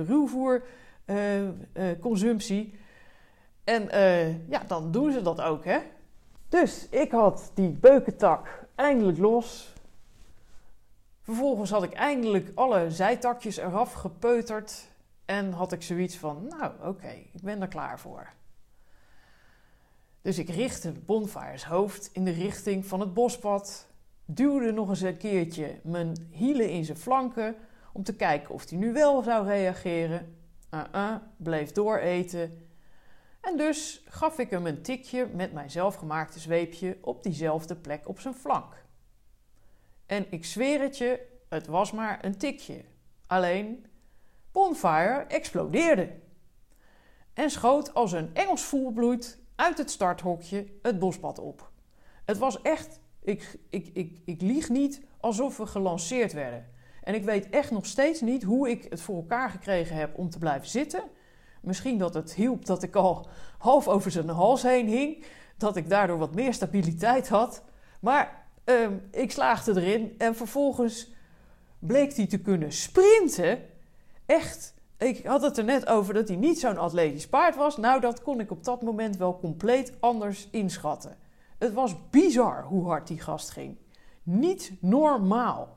ruwvoer 0.06 0.62
uh, 1.06 1.42
uh, 1.42 1.50
consumptie. 2.00 2.75
En 3.64 3.82
uh, 3.94 4.49
ja, 4.49 4.62
dan 4.66 4.90
doen 4.90 5.12
ze 5.12 5.23
dat 5.23 5.40
ook, 5.40 5.64
hè. 5.64 5.78
Dus 6.49 6.88
ik 6.88 7.11
had 7.11 7.50
die 7.54 7.68
beukentak 7.68 8.66
eindelijk 8.75 9.18
los. 9.18 9.73
Vervolgens 11.23 11.70
had 11.70 11.82
ik 11.82 11.92
eindelijk 11.92 12.50
alle 12.54 12.90
zijtakjes 12.90 13.56
eraf 13.56 13.92
gepeuterd. 13.92 14.88
En 15.25 15.52
had 15.52 15.73
ik 15.73 15.82
zoiets 15.82 16.16
van, 16.16 16.46
nou 16.49 16.73
oké, 16.82 17.08
ik 17.32 17.42
ben 17.42 17.61
er 17.61 17.68
klaar 17.68 18.00
voor. 18.00 18.32
Dus 20.23 20.38
ik 20.38 20.49
richtte 20.49 20.92
Bonfires 20.92 21.64
hoofd 21.64 22.11
in 22.12 22.25
de 22.25 22.30
richting 22.30 22.87
van 22.87 23.00
het 23.00 23.14
bospad 23.14 23.87
duwde 24.25 24.73
nog 24.73 24.88
eens 24.88 25.00
een 25.00 25.16
keertje 25.16 25.81
mijn 25.83 26.28
hielen 26.31 26.71
in 26.71 26.85
zijn 26.85 26.99
flanken 26.99 27.57
om 27.93 28.02
te 28.02 28.16
kijken 28.16 28.54
of 28.54 28.71
hij 28.71 28.78
nu 28.78 28.93
wel 28.93 29.23
zou 29.23 29.47
reageren. 29.47 30.37
Uh-uh, 30.71 31.14
bleef 31.37 31.73
dooreten. 31.73 32.69
En 33.40 33.57
dus 33.57 34.04
gaf 34.09 34.38
ik 34.38 34.50
hem 34.50 34.66
een 34.66 34.83
tikje 34.83 35.26
met 35.26 35.52
mijn 35.52 35.71
zelfgemaakte 35.71 36.38
zweepje 36.38 36.99
op 37.00 37.23
diezelfde 37.23 37.76
plek 37.76 38.09
op 38.09 38.21
zijn 38.21 38.35
flank. 38.35 38.85
En 40.07 40.26
ik 40.31 40.45
zweer 40.45 40.81
het 40.81 40.99
je, 40.99 41.26
het 41.49 41.66
was 41.66 41.93
maar 41.93 42.25
een 42.25 42.38
tikje. 42.38 42.85
Alleen, 43.26 43.87
Bonfire 44.52 45.25
explodeerde. 45.28 46.11
En 47.33 47.50
schoot 47.50 47.95
als 47.95 48.12
een 48.12 48.35
Engels 48.35 48.62
voelbloed 48.62 49.38
uit 49.54 49.78
het 49.78 49.90
starthokje 49.90 50.66
het 50.83 50.99
bospad 50.99 51.38
op. 51.38 51.71
Het 52.25 52.38
was 52.38 52.62
echt, 52.62 53.00
ik, 53.25 53.59
ik, 53.71 53.90
ik, 53.93 54.19
ik 54.25 54.40
lieg 54.40 54.69
niet, 54.69 55.00
alsof 55.21 55.57
we 55.57 55.66
gelanceerd 55.66 56.33
werden. 56.33 56.66
En 57.02 57.14
ik 57.14 57.25
weet 57.25 57.50
echt 57.50 57.71
nog 57.71 57.87
steeds 57.87 58.21
niet 58.21 58.43
hoe 58.43 58.71
ik 58.71 58.87
het 58.90 59.00
voor 59.00 59.16
elkaar 59.16 59.50
gekregen 59.50 59.97
heb 59.97 60.19
om 60.19 60.31
te 60.31 60.38
blijven 60.38 60.69
zitten. 60.69 61.02
Misschien 61.61 61.99
dat 61.99 62.14
het 62.14 62.35
hielp 62.35 62.64
dat 62.64 62.83
ik 62.83 62.95
al 62.95 63.26
half 63.59 63.88
over 63.88 64.11
zijn 64.11 64.28
hals 64.28 64.62
heen 64.62 64.88
hing. 64.88 65.25
Dat 65.57 65.76
ik 65.76 65.88
daardoor 65.88 66.19
wat 66.19 66.35
meer 66.35 66.54
stabiliteit 66.54 67.28
had. 67.28 67.62
Maar 68.00 68.47
ehm, 68.64 68.93
ik 69.11 69.31
slaagde 69.31 69.81
erin 69.81 70.14
en 70.19 70.37
vervolgens 70.37 71.12
bleek 71.78 72.16
hij 72.16 72.26
te 72.26 72.40
kunnen 72.40 72.73
sprinten. 72.73 73.59
Echt, 74.26 74.75
ik 74.99 75.26
had 75.26 75.43
het 75.43 75.59
er 75.59 75.64
net 75.64 75.87
over 75.87 76.14
dat 76.14 76.28
hij 76.28 76.37
niet 76.37 76.61
zo'n 76.61 76.78
atletisch 76.78 77.28
paard 77.28 77.57
was. 77.57 77.76
Nou, 77.76 78.00
dat 78.00 78.23
kon 78.23 78.40
ik 78.40 78.50
op 78.50 78.64
dat 78.64 78.83
moment 78.83 79.16
wel 79.16 79.38
compleet 79.38 79.93
anders 80.00 80.49
inschatten. 80.50 81.16
Het 81.58 81.73
was 81.73 81.94
bizar 82.11 82.64
hoe 82.64 82.87
hard 82.87 83.06
die 83.06 83.20
gast 83.20 83.50
ging. 83.50 83.76
Niet 84.23 84.73
normaal. 84.80 85.76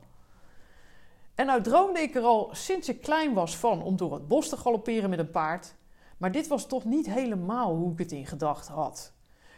En 1.34 1.46
nou 1.46 1.62
droomde 1.62 2.00
ik 2.00 2.14
er 2.14 2.22
al 2.22 2.48
sinds 2.52 2.88
ik 2.88 3.00
klein 3.00 3.34
was 3.34 3.56
van 3.56 3.82
om 3.82 3.96
door 3.96 4.12
het 4.12 4.28
bos 4.28 4.48
te 4.48 4.56
galopperen 4.56 5.10
met 5.10 5.18
een 5.18 5.30
paard. 5.30 5.74
Maar 6.16 6.32
dit 6.32 6.46
was 6.46 6.66
toch 6.66 6.84
niet 6.84 7.06
helemaal 7.06 7.74
hoe 7.74 7.92
ik 7.92 7.98
het 7.98 8.12
in 8.12 8.26
gedachten 8.26 8.74
had. 8.74 9.12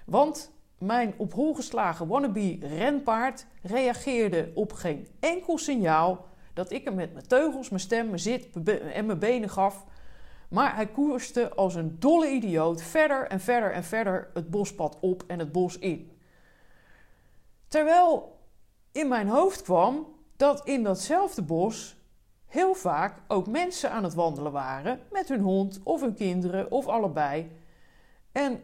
Want 0.06 0.52
mijn 0.78 1.14
op 1.16 1.32
hol 1.32 1.54
geslagen 1.54 2.06
wannabe 2.06 2.58
renpaard 2.60 3.46
reageerde 3.62 4.50
op 4.54 4.72
geen 4.72 5.08
enkel 5.20 5.58
signaal 5.58 6.28
dat 6.54 6.70
ik 6.70 6.84
hem 6.84 6.94
met 6.94 7.12
mijn 7.12 7.26
teugels, 7.26 7.68
mijn 7.68 7.80
stem, 7.80 8.06
mijn 8.06 8.18
zit 8.18 8.48
en 8.92 9.06
mijn 9.06 9.18
benen 9.18 9.48
gaf. 9.48 9.84
Maar 10.50 10.74
hij 10.74 10.86
koerste 10.86 11.54
als 11.54 11.74
een 11.74 11.96
dolle 11.98 12.30
idioot 12.30 12.82
verder 12.82 13.26
en 13.26 13.40
verder 13.40 13.72
en 13.72 13.84
verder 13.84 14.30
het 14.34 14.50
bospad 14.50 14.98
op 15.00 15.24
en 15.26 15.38
het 15.38 15.52
bos 15.52 15.78
in. 15.78 16.18
Terwijl 17.68 18.38
in 18.92 19.08
mijn 19.08 19.28
hoofd 19.28 19.62
kwam 19.62 20.06
dat 20.36 20.66
in 20.66 20.82
datzelfde 20.82 21.42
bos 21.42 21.96
heel 22.46 22.74
vaak 22.74 23.22
ook 23.28 23.46
mensen 23.46 23.90
aan 23.90 24.04
het 24.04 24.14
wandelen 24.14 24.52
waren 24.52 25.00
met 25.10 25.28
hun 25.28 25.40
hond 25.40 25.80
of 25.82 26.00
hun 26.00 26.14
kinderen 26.14 26.70
of 26.70 26.86
allebei. 26.86 27.50
En 28.32 28.62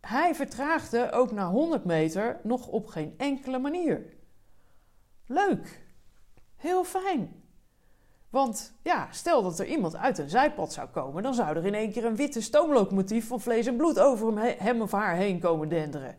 hij 0.00 0.34
vertraagde 0.34 1.12
ook 1.12 1.32
na 1.32 1.48
100 1.50 1.84
meter 1.84 2.40
nog 2.42 2.66
op 2.66 2.86
geen 2.86 3.14
enkele 3.16 3.58
manier. 3.58 4.16
Leuk, 5.26 5.86
heel 6.56 6.84
fijn. 6.84 7.37
Want 8.30 8.72
ja, 8.82 9.08
stel 9.10 9.42
dat 9.42 9.58
er 9.58 9.66
iemand 9.66 9.96
uit 9.96 10.18
een 10.18 10.30
zijpad 10.30 10.72
zou 10.72 10.88
komen, 10.88 11.22
dan 11.22 11.34
zou 11.34 11.56
er 11.56 11.66
in 11.66 11.74
één 11.74 11.92
keer 11.92 12.04
een 12.04 12.16
witte 12.16 12.40
stoomlocomotief 12.40 13.26
van 13.26 13.40
vlees 13.40 13.66
en 13.66 13.76
bloed 13.76 13.98
over 13.98 14.38
hem, 14.38 14.54
hem 14.58 14.80
of 14.80 14.92
haar 14.92 15.16
heen 15.16 15.38
komen 15.38 15.68
denderen. 15.68 16.16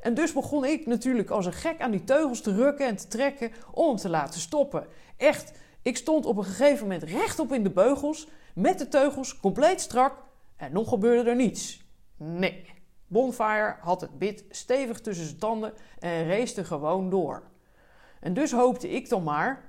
En 0.00 0.14
dus 0.14 0.32
begon 0.32 0.64
ik 0.64 0.86
natuurlijk 0.86 1.30
als 1.30 1.46
een 1.46 1.52
gek 1.52 1.80
aan 1.80 1.90
die 1.90 2.04
teugels 2.04 2.40
te 2.40 2.54
rukken 2.54 2.86
en 2.86 2.96
te 2.96 3.08
trekken 3.08 3.52
om 3.72 3.86
hem 3.86 3.96
te 3.96 4.08
laten 4.08 4.40
stoppen. 4.40 4.86
Echt, 5.16 5.52
ik 5.82 5.96
stond 5.96 6.26
op 6.26 6.36
een 6.36 6.44
gegeven 6.44 6.82
moment 6.82 7.02
rechtop 7.02 7.52
in 7.52 7.62
de 7.62 7.70
beugels, 7.70 8.28
met 8.54 8.78
de 8.78 8.88
teugels 8.88 9.40
compleet 9.40 9.80
strak 9.80 10.22
en 10.56 10.72
nog 10.72 10.88
gebeurde 10.88 11.30
er 11.30 11.36
niets. 11.36 11.86
Nee, 12.16 12.64
Bonfire 13.06 13.76
had 13.80 14.00
het 14.00 14.18
bit 14.18 14.44
stevig 14.50 15.00
tussen 15.00 15.26
zijn 15.26 15.38
tanden 15.38 15.72
en 15.98 16.28
race 16.28 16.64
gewoon 16.64 17.10
door. 17.10 17.42
En 18.20 18.34
dus 18.34 18.52
hoopte 18.52 18.90
ik 18.90 19.08
dan 19.08 19.22
maar 19.22 19.67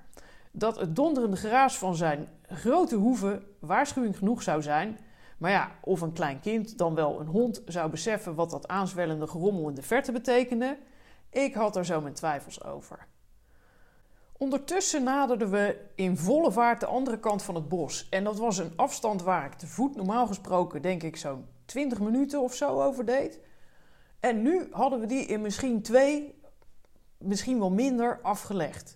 dat 0.51 0.79
het 0.79 0.96
donderende 0.96 1.38
geraas 1.38 1.77
van 1.77 1.96
zijn 1.96 2.27
grote 2.48 2.96
hoeven 2.96 3.44
waarschuwing 3.60 4.18
genoeg 4.18 4.44
zou 4.44 4.62
zijn 4.62 4.98
maar 5.39 5.51
ja, 5.51 5.72
of 5.82 6.01
een 6.01 6.13
klein 6.13 6.39
kind, 6.39 6.77
dan 6.77 6.96
wel 6.96 7.20
een 7.20 7.27
hond, 7.27 7.62
zou 7.65 7.89
beseffen 7.89 8.36
wat 8.36 8.50
dat 8.50 8.68
aanzwellende 8.68 9.27
gerommel 9.27 9.70
in 9.70 9.75
de 9.75 9.82
verte 9.82 10.12
betekende, 10.12 10.77
ik 11.29 11.53
had 11.53 11.75
er 11.75 11.86
zo 11.86 12.01
mijn 12.01 12.13
twijfels 12.13 12.63
over. 12.63 13.08
Ondertussen 14.38 15.03
naderden 15.03 15.51
we 15.51 15.86
in 15.96 16.18
volle 16.18 16.51
vaart 16.51 16.79
de 16.79 16.86
andere 16.86 17.20
kant 17.20 17.44
van 17.44 17.56
het 17.56 17.70
bos. 17.70 18.10
En 18.10 18.24
dat 18.24 18.38
was 18.38 18.58
een 18.58 18.72
afstand 18.75 19.22
waar 19.22 19.46
ik 19.46 19.53
te 19.53 19.68
voet 19.68 19.96
normaal 19.96 20.27
gesproken, 20.27 20.82
denk 20.82 21.03
ik, 21.03 21.18
zo'n 21.18 21.46
20 21.65 22.00
minuten 22.00 22.41
of 22.41 22.53
zo 22.53 22.82
over 22.82 23.06
deed. 23.06 23.39
En 24.20 24.41
nu 24.41 24.68
hadden 24.72 25.00
we 25.00 25.06
die 25.06 25.25
in 25.25 25.41
misschien 25.41 25.82
twee, 25.82 26.41
misschien 27.18 27.60
wel 27.60 27.72
minder 27.72 28.20
afgelegd. 28.22 28.96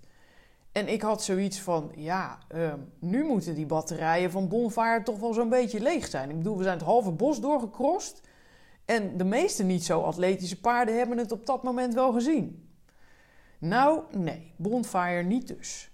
En 0.73 0.87
ik 0.87 1.01
had 1.01 1.23
zoiets 1.23 1.59
van, 1.59 1.91
ja, 1.95 2.39
ehm, 2.47 2.79
nu 2.99 3.23
moeten 3.23 3.55
die 3.55 3.65
batterijen 3.65 4.31
van 4.31 4.47
Bonfire 4.47 5.01
toch 5.03 5.19
wel 5.19 5.33
zo'n 5.33 5.49
beetje 5.49 5.81
leeg 5.81 6.07
zijn. 6.07 6.29
Ik 6.29 6.37
bedoel, 6.37 6.57
we 6.57 6.63
zijn 6.63 6.77
het 6.77 6.85
halve 6.85 7.11
bos 7.11 7.41
doorgekrost. 7.41 8.21
En 8.85 9.17
de 9.17 9.23
meeste 9.23 9.63
niet 9.63 9.85
zo 9.85 10.01
atletische 10.01 10.59
paarden 10.59 10.97
hebben 10.97 11.17
het 11.17 11.31
op 11.31 11.45
dat 11.45 11.63
moment 11.63 11.93
wel 11.93 12.11
gezien. 12.11 12.69
Nou, 13.59 14.03
nee, 14.17 14.53
Bonfire 14.57 15.23
niet 15.23 15.47
dus. 15.47 15.91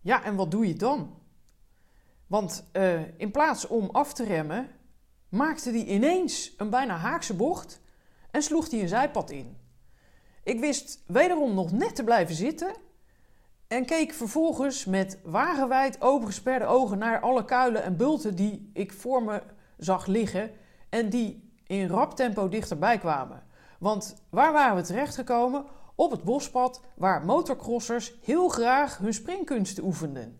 Ja, 0.00 0.24
en 0.24 0.36
wat 0.36 0.50
doe 0.50 0.66
je 0.66 0.74
dan? 0.74 1.18
Want 2.26 2.68
uh, 2.72 3.18
in 3.18 3.30
plaats 3.30 3.66
om 3.66 3.88
af 3.92 4.12
te 4.12 4.24
remmen, 4.24 4.68
maakte 5.28 5.70
hij 5.70 5.84
ineens 5.84 6.54
een 6.56 6.70
bijna 6.70 6.96
haakse 6.96 7.34
bocht 7.34 7.80
en 8.30 8.42
sloeg 8.42 8.70
hij 8.70 8.80
een 8.80 8.88
zijpad 8.88 9.30
in. 9.30 9.56
Ik 10.42 10.60
wist 10.60 11.02
wederom 11.06 11.54
nog 11.54 11.72
net 11.72 11.94
te 11.94 12.04
blijven 12.04 12.34
zitten 12.34 12.74
en 13.68 13.84
keek 13.84 14.12
vervolgens 14.12 14.84
met 14.84 15.18
wagenwijd 15.24 16.00
opengesperde 16.00 16.64
ogen 16.64 16.98
naar 16.98 17.20
alle 17.20 17.44
kuilen 17.44 17.82
en 17.82 17.96
bulten 17.96 18.34
die 18.34 18.70
ik 18.72 18.92
voor 18.92 19.22
me 19.22 19.42
zag 19.76 20.06
liggen 20.06 20.50
en 20.88 21.08
die 21.08 21.50
in 21.66 21.88
rap 21.88 22.14
tempo 22.16 22.48
dichterbij 22.48 22.98
kwamen. 22.98 23.42
Want 23.78 24.22
waar 24.30 24.52
waren 24.52 24.76
we 24.76 24.82
terechtgekomen? 24.82 25.64
Op 25.94 26.10
het 26.10 26.22
bospad 26.24 26.80
waar 26.94 27.24
motocrossers 27.24 28.14
heel 28.22 28.48
graag 28.48 28.98
hun 28.98 29.14
springkunsten 29.14 29.84
oefenden. 29.84 30.38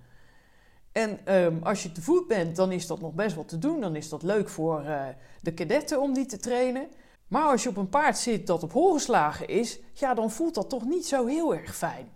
En 0.93 1.35
um, 1.35 1.61
als 1.63 1.83
je 1.83 1.93
te 1.93 2.03
voet 2.03 2.27
bent, 2.27 2.57
dan 2.57 2.73
is 2.73 2.87
dat 2.87 3.01
nog 3.01 3.13
best 3.13 3.35
wel 3.35 3.45
te 3.45 3.59
doen. 3.59 3.81
Dan 3.81 3.97
is 3.97 4.09
dat 4.09 4.23
leuk 4.23 4.49
voor 4.49 4.83
uh, 4.85 5.05
de 5.41 5.55
kadetten 5.55 6.01
om 6.01 6.15
die 6.15 6.27
te 6.27 6.39
trainen. 6.39 6.89
Maar 7.29 7.43
als 7.43 7.63
je 7.63 7.69
op 7.69 7.77
een 7.77 7.89
paard 7.89 8.19
zit 8.19 8.47
dat 8.47 8.63
op 8.63 8.73
hol 8.73 8.93
geslagen 8.93 9.49
is, 9.49 9.81
ja, 9.93 10.15
dan 10.15 10.31
voelt 10.31 10.55
dat 10.55 10.71
toch 10.71 10.85
niet 10.85 11.07
zo 11.07 11.27
heel 11.27 11.55
erg 11.55 11.77
fijn. 11.77 12.16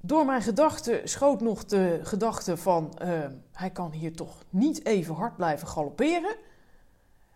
Door 0.00 0.24
mijn 0.24 0.42
gedachten 0.42 1.08
schoot 1.08 1.40
nog 1.40 1.64
de 1.64 2.00
gedachte 2.02 2.56
van 2.56 2.98
uh, 3.02 3.08
hij 3.52 3.70
kan 3.70 3.90
hier 3.90 4.16
toch 4.16 4.42
niet 4.50 4.84
even 4.84 5.14
hard 5.14 5.36
blijven 5.36 5.68
galopperen. 5.68 6.36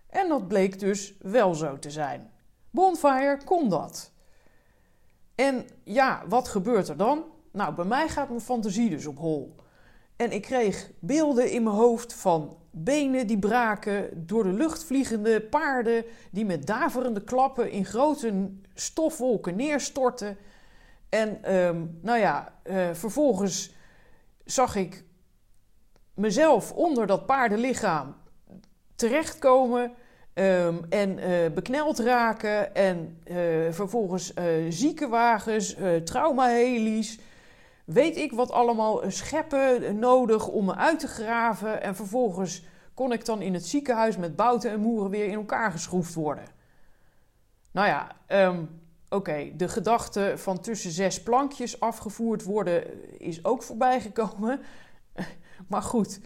En 0.07 0.29
dat 0.29 0.49
bleek 0.49 0.79
dus 0.79 1.15
wel 1.21 1.55
zo 1.55 1.79
te 1.79 1.91
zijn. 1.91 2.31
Bonfire 2.71 3.39
kon 3.45 3.69
dat. 3.69 4.13
En 5.35 5.67
ja, 5.85 6.23
wat 6.29 6.49
gebeurt 6.49 6.89
er 6.89 6.97
dan? 6.97 7.25
Nou, 7.51 7.75
bij 7.75 7.85
mij 7.85 8.09
gaat 8.09 8.29
mijn 8.29 8.41
fantasie 8.41 8.91
dus 8.91 9.07
op 9.07 9.19
hol. 9.19 9.57
En 10.17 10.33
ik 10.33 10.43
kreeg 10.43 10.91
beelden 10.99 11.51
in 11.51 11.63
mijn 11.63 11.77
hoofd 11.77 12.15
van 12.15 12.57
benen 12.71 13.27
die 13.27 13.39
braken, 13.39 14.27
door 14.27 14.43
de 14.43 14.53
lucht 14.53 14.85
vliegende 14.85 15.41
paarden 15.41 16.05
die 16.31 16.45
met 16.45 16.67
daverende 16.67 17.25
klappen 17.25 17.71
in 17.71 17.85
grote 17.85 18.51
stofwolken 18.75 19.57
neerstortten. 19.57 20.37
En 21.13 21.55
um, 21.55 21.99
nou 22.03 22.19
ja, 22.19 22.53
uh, 22.65 22.89
vervolgens 22.93 23.75
zag 24.45 24.77
ik 24.77 25.05
mezelf 26.15 26.73
onder 26.73 27.07
dat 27.07 27.27
paardenlichaam 27.27 28.15
terechtkomen 28.95 29.93
um, 30.35 30.85
en 30.89 31.19
uh, 31.19 31.51
bekneld 31.55 31.99
raken. 31.99 32.75
En 32.75 33.21
uh, 33.25 33.37
vervolgens 33.73 34.33
ziekenwagens, 34.69 35.77
traumahelies, 36.05 37.19
weet 37.85 38.17
ik 38.17 38.33
wat 38.33 38.51
allemaal, 38.51 39.03
scheppen 39.07 39.99
nodig 39.99 40.49
om 40.49 40.65
me 40.65 40.75
uit 40.75 40.99
te 40.99 41.09
graven. 41.09 41.83
En 41.83 41.97
vervolgens 41.97 42.65
kon 42.95 43.13
ik 43.13 43.25
dan 43.25 43.43
in 43.43 43.55
het 43.55 43.67
ziekenhuis 43.67 44.17
met 44.17 44.37
bouten 44.37 44.71
en 44.71 44.81
moeren 44.81 45.11
weer 45.11 45.27
in 45.27 45.35
elkaar 45.35 45.73
geschroefd 45.73 46.15
worden. 46.15 46.45
Nou 47.71 47.87
ja, 47.87 48.17
um, 48.47 48.82
Oké, 49.13 49.53
de 49.57 49.69
gedachte 49.69 50.35
van 50.37 50.61
tussen 50.61 50.91
zes 50.91 51.23
plankjes 51.23 51.81
afgevoerd 51.81 52.43
worden 52.43 53.11
is 53.21 53.45
ook 53.45 53.63
voorbijgekomen. 53.63 54.61
Maar 55.69 55.83
goed, 55.83 56.21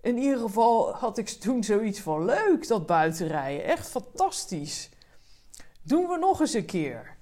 in 0.00 0.18
ieder 0.18 0.38
geval 0.38 0.94
had 0.94 1.18
ik 1.18 1.28
toen 1.28 1.64
zoiets 1.64 2.00
van 2.00 2.24
leuk 2.24 2.68
dat 2.68 2.86
buitenrijden. 2.86 3.64
Echt 3.64 3.88
fantastisch. 3.88 4.90
Doen 5.82 6.06
we 6.06 6.16
nog 6.16 6.40
eens 6.40 6.54
een 6.54 6.64
keer. 6.64 7.16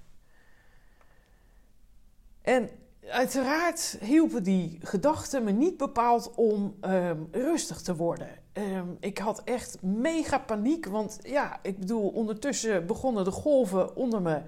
En 2.41 2.69
uiteraard 3.07 3.97
hielpen 4.01 4.43
die 4.43 4.79
gedachten 4.83 5.43
me 5.43 5.51
niet 5.51 5.77
bepaald 5.77 6.31
om 6.35 6.77
ehm, 6.81 7.23
rustig 7.31 7.81
te 7.81 7.95
worden. 7.95 8.38
Ehm, 8.53 8.87
ik 8.99 9.17
had 9.17 9.41
echt 9.43 9.81
mega 9.81 10.39
paniek, 10.39 10.85
want 10.85 11.19
ja, 11.21 11.59
ik 11.61 11.79
bedoel, 11.79 12.09
ondertussen 12.09 12.85
begonnen 12.85 13.23
de 13.23 13.31
golven 13.31 13.95
onder 13.95 14.21
me 14.21 14.41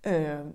ehm, 0.00 0.46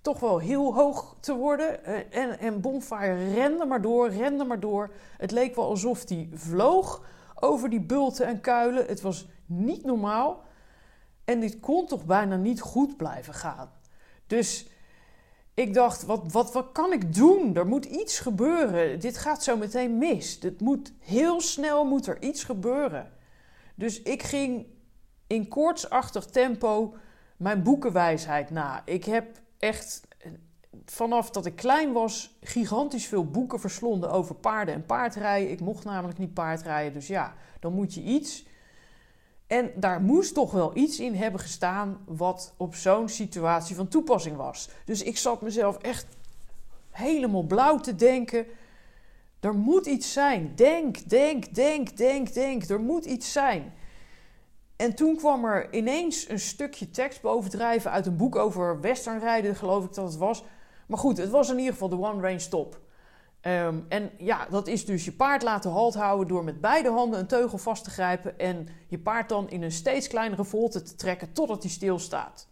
toch 0.00 0.20
wel 0.20 0.38
heel 0.38 0.74
hoog 0.74 1.16
te 1.20 1.34
worden. 1.34 1.84
Eh, 1.84 1.94
en, 2.10 2.38
en 2.38 2.60
Bonfire 2.60 3.32
rende 3.34 3.64
maar 3.64 3.82
door, 3.82 4.08
rende 4.10 4.44
maar 4.44 4.60
door. 4.60 4.92
Het 5.16 5.30
leek 5.30 5.56
wel 5.56 5.68
alsof 5.68 6.08
hij 6.08 6.28
vloog 6.34 7.02
over 7.34 7.70
die 7.70 7.80
bulten 7.80 8.26
en 8.26 8.40
kuilen. 8.40 8.86
Het 8.86 9.00
was 9.00 9.26
niet 9.46 9.84
normaal. 9.84 10.42
En 11.24 11.40
dit 11.40 11.60
kon 11.60 11.86
toch 11.86 12.04
bijna 12.04 12.36
niet 12.36 12.60
goed 12.60 12.96
blijven 12.96 13.34
gaan. 13.34 13.70
Dus 14.26 14.66
ik 15.54 15.74
dacht, 15.74 16.02
wat, 16.02 16.32
wat, 16.32 16.52
wat 16.52 16.72
kan 16.72 16.92
ik 16.92 17.14
doen? 17.14 17.56
Er 17.56 17.66
moet 17.66 17.84
iets 17.84 18.18
gebeuren. 18.18 19.00
Dit 19.00 19.18
gaat 19.18 19.42
zo 19.42 19.56
meteen 19.56 19.98
mis. 19.98 20.40
Dit 20.40 20.60
moet, 20.60 20.92
heel 20.98 21.40
snel 21.40 21.84
moet 21.84 22.06
er 22.06 22.22
iets 22.22 22.44
gebeuren. 22.44 23.12
Dus 23.74 24.02
ik 24.02 24.22
ging 24.22 24.66
in 25.26 25.48
koortsachtig 25.48 26.24
tempo 26.24 26.94
mijn 27.36 27.62
boekenwijsheid 27.62 28.50
na. 28.50 28.82
Ik 28.84 29.04
heb 29.04 29.40
echt 29.58 30.02
vanaf 30.84 31.30
dat 31.30 31.46
ik 31.46 31.56
klein 31.56 31.92
was 31.92 32.36
gigantisch 32.40 33.06
veel 33.06 33.30
boeken 33.30 33.60
verslonden 33.60 34.10
over 34.10 34.34
paarden 34.34 34.74
en 34.74 34.86
paardrijden. 34.86 35.50
Ik 35.50 35.60
mocht 35.60 35.84
namelijk 35.84 36.18
niet 36.18 36.34
paardrijden, 36.34 36.92
dus 36.92 37.06
ja, 37.06 37.34
dan 37.60 37.72
moet 37.72 37.94
je 37.94 38.02
iets. 38.02 38.46
En 39.52 39.72
daar 39.74 40.00
moest 40.00 40.34
toch 40.34 40.50
wel 40.50 40.76
iets 40.76 41.00
in 41.00 41.14
hebben 41.14 41.40
gestaan 41.40 41.98
wat 42.04 42.54
op 42.56 42.74
zo'n 42.74 43.08
situatie 43.08 43.76
van 43.76 43.88
toepassing 43.88 44.36
was. 44.36 44.68
Dus 44.84 45.02
ik 45.02 45.16
zat 45.16 45.42
mezelf 45.42 45.76
echt 45.76 46.06
helemaal 46.90 47.42
blauw 47.42 47.78
te 47.78 47.94
denken. 47.94 48.46
Er 49.40 49.54
moet 49.54 49.86
iets 49.86 50.12
zijn. 50.12 50.52
Denk, 50.54 51.08
denk, 51.08 51.54
denk, 51.54 51.96
denk, 51.96 52.32
denk. 52.34 52.62
Er 52.62 52.80
moet 52.80 53.04
iets 53.04 53.32
zijn. 53.32 53.72
En 54.76 54.94
toen 54.94 55.16
kwam 55.16 55.44
er 55.44 55.74
ineens 55.74 56.28
een 56.28 56.40
stukje 56.40 56.90
tekst 56.90 57.20
bovendrijven 57.20 57.90
uit 57.90 58.06
een 58.06 58.16
boek 58.16 58.36
over 58.36 58.80
westernrijden, 58.80 59.56
geloof 59.56 59.84
ik 59.84 59.94
dat 59.94 60.08
het 60.08 60.16
was. 60.16 60.44
Maar 60.86 60.98
goed, 60.98 61.16
het 61.16 61.30
was 61.30 61.50
in 61.50 61.58
ieder 61.58 61.72
geval 61.72 61.88
de 61.88 62.00
One 62.00 62.22
Range 62.22 62.38
Stop. 62.38 62.80
Ehm, 63.42 63.80
en 63.88 64.10
ja, 64.18 64.46
dat 64.50 64.66
is 64.66 64.84
dus 64.84 65.04
je 65.04 65.12
paard 65.12 65.42
laten 65.42 65.70
halt 65.70 65.94
houden 65.94 66.28
door 66.28 66.44
met 66.44 66.60
beide 66.60 66.90
handen 66.90 67.20
een 67.20 67.26
teugel 67.26 67.58
vast 67.58 67.84
te 67.84 67.90
grijpen 67.90 68.38
en 68.38 68.68
je 68.88 68.98
paard 68.98 69.28
dan 69.28 69.50
in 69.50 69.62
een 69.62 69.72
steeds 69.72 70.08
kleinere 70.08 70.44
volte 70.44 70.82
te 70.82 70.94
trekken 70.94 71.32
totdat 71.32 71.62
hij 71.62 71.70
stilstaat. 71.70 72.48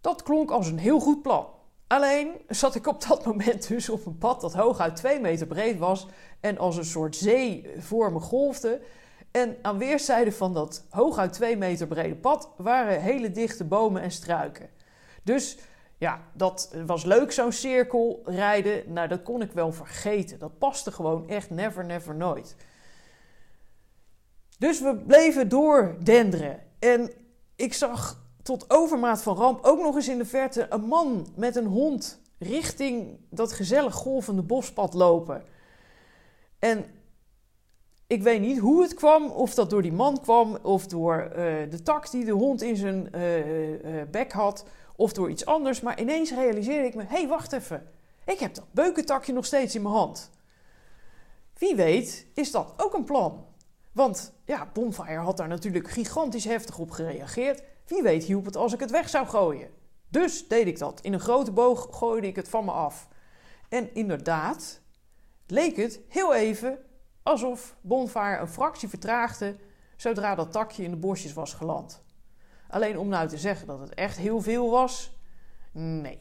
Dat 0.00 0.22
klonk 0.22 0.50
als 0.50 0.68
een 0.68 0.78
heel 0.78 1.00
goed 1.00 1.22
plan. 1.22 1.46
Alleen 1.86 2.32
zat 2.48 2.74
ik 2.74 2.86
op 2.86 3.06
dat 3.08 3.24
moment 3.26 3.68
dus 3.68 3.88
op 3.88 4.06
een 4.06 4.18
pad 4.18 4.40
dat 4.40 4.54
hooguit 4.54 4.96
2 4.96 5.20
meter 5.20 5.46
breed 5.46 5.78
was 5.78 6.06
en 6.40 6.58
als 6.58 6.76
een 6.76 6.84
soort 6.84 7.16
zee 7.16 7.70
voor 7.78 8.12
me 8.12 8.20
golfde. 8.20 8.80
En 9.30 9.56
aan 9.62 9.78
weerszijden 9.78 10.32
van 10.32 10.54
dat 10.54 10.86
hooguit 10.90 11.32
2 11.32 11.56
meter 11.56 11.86
brede 11.86 12.16
pad 12.16 12.50
waren 12.56 13.00
hele 13.00 13.30
dichte 13.30 13.64
bomen 13.64 14.02
en 14.02 14.10
struiken. 14.10 14.68
Dus 15.22 15.58
ja, 15.98 16.22
dat 16.32 16.74
was 16.86 17.04
leuk, 17.04 17.32
zo'n 17.32 17.52
cirkel 17.52 18.22
rijden. 18.24 18.92
Nou, 18.92 19.08
dat 19.08 19.22
kon 19.22 19.42
ik 19.42 19.52
wel 19.52 19.72
vergeten. 19.72 20.38
Dat 20.38 20.58
paste 20.58 20.92
gewoon 20.92 21.28
echt 21.28 21.50
never, 21.50 21.84
never, 21.84 22.14
nooit. 22.14 22.56
Dus 24.58 24.80
we 24.80 24.96
bleven 24.96 25.48
doordenderen. 25.48 26.60
En 26.78 27.10
ik 27.56 27.74
zag 27.74 28.26
tot 28.42 28.70
overmaat 28.70 29.22
van 29.22 29.36
ramp 29.36 29.64
ook 29.64 29.82
nog 29.82 29.94
eens 29.94 30.08
in 30.08 30.18
de 30.18 30.24
verte 30.24 30.66
een 30.70 30.84
man 30.84 31.26
met 31.36 31.56
een 31.56 31.66
hond 31.66 32.20
richting 32.38 33.18
dat 33.30 33.52
gezellig 33.52 33.94
golvende 33.94 34.42
bospad 34.42 34.94
lopen. 34.94 35.42
En 36.58 36.84
ik 38.06 38.22
weet 38.22 38.40
niet 38.40 38.58
hoe 38.58 38.82
het 38.82 38.94
kwam, 38.94 39.30
of 39.30 39.54
dat 39.54 39.70
door 39.70 39.82
die 39.82 39.92
man 39.92 40.20
kwam, 40.20 40.58
of 40.62 40.86
door 40.86 41.28
uh, 41.28 41.36
de 41.70 41.82
tak 41.82 42.10
die 42.10 42.24
de 42.24 42.32
hond 42.32 42.62
in 42.62 42.76
zijn 42.76 43.08
uh, 43.14 43.96
uh, 43.96 44.02
bek 44.10 44.32
had, 44.32 44.64
of 44.98 45.12
door 45.12 45.30
iets 45.30 45.46
anders. 45.46 45.80
Maar 45.80 46.00
ineens 46.00 46.30
realiseerde 46.30 46.86
ik 46.86 46.94
me: 46.94 47.02
hé, 47.02 47.08
hey, 47.08 47.28
wacht 47.28 47.52
even. 47.52 47.90
Ik 48.24 48.38
heb 48.38 48.54
dat 48.54 48.72
beukentakje 48.72 49.32
nog 49.32 49.46
steeds 49.46 49.74
in 49.74 49.82
mijn 49.82 49.94
hand. 49.94 50.30
Wie 51.58 51.76
weet 51.76 52.26
is 52.34 52.50
dat 52.50 52.74
ook 52.76 52.94
een 52.94 53.04
plan. 53.04 53.46
Want 53.92 54.32
ja, 54.44 54.70
Bonfire 54.72 55.18
had 55.18 55.36
daar 55.36 55.48
natuurlijk 55.48 55.90
gigantisch 55.90 56.44
heftig 56.44 56.78
op 56.78 56.90
gereageerd. 56.90 57.62
Wie 57.86 58.02
weet 58.02 58.24
hielp 58.24 58.44
het 58.44 58.56
als 58.56 58.72
ik 58.72 58.80
het 58.80 58.90
weg 58.90 59.08
zou 59.08 59.26
gooien. 59.26 59.70
Dus 60.08 60.48
deed 60.48 60.66
ik 60.66 60.78
dat. 60.78 61.00
In 61.00 61.12
een 61.12 61.20
grote 61.20 61.52
boog 61.52 61.88
gooide 61.90 62.26
ik 62.26 62.36
het 62.36 62.48
van 62.48 62.64
me 62.64 62.70
af. 62.70 63.08
En 63.68 63.94
inderdaad, 63.94 64.80
leek 65.46 65.76
het 65.76 66.00
heel 66.08 66.34
even 66.34 66.78
alsof 67.22 67.76
Bonfire 67.80 68.38
een 68.38 68.48
fractie 68.48 68.88
vertraagde 68.88 69.56
zodra 69.96 70.34
dat 70.34 70.52
takje 70.52 70.82
in 70.82 70.90
de 70.90 70.96
bosjes 70.96 71.32
was 71.32 71.54
geland. 71.54 72.02
Alleen 72.68 72.98
om 72.98 73.08
nou 73.08 73.28
te 73.28 73.38
zeggen 73.38 73.66
dat 73.66 73.80
het 73.80 73.94
echt 73.94 74.16
heel 74.16 74.40
veel 74.40 74.70
was, 74.70 75.12
nee. 75.72 76.18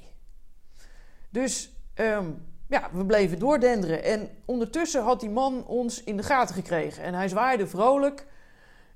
Dus 1.29 1.71
ehm, 1.93 2.31
ja, 2.67 2.89
we 2.93 3.05
bleven 3.05 3.39
doordenderen. 3.39 4.03
En 4.03 4.29
ondertussen 4.45 5.03
had 5.03 5.19
die 5.19 5.29
man 5.29 5.65
ons 5.65 6.03
in 6.03 6.17
de 6.17 6.23
gaten 6.23 6.55
gekregen. 6.55 7.03
En 7.03 7.13
hij 7.13 7.27
zwaaide 7.27 7.67
vrolijk. 7.67 8.27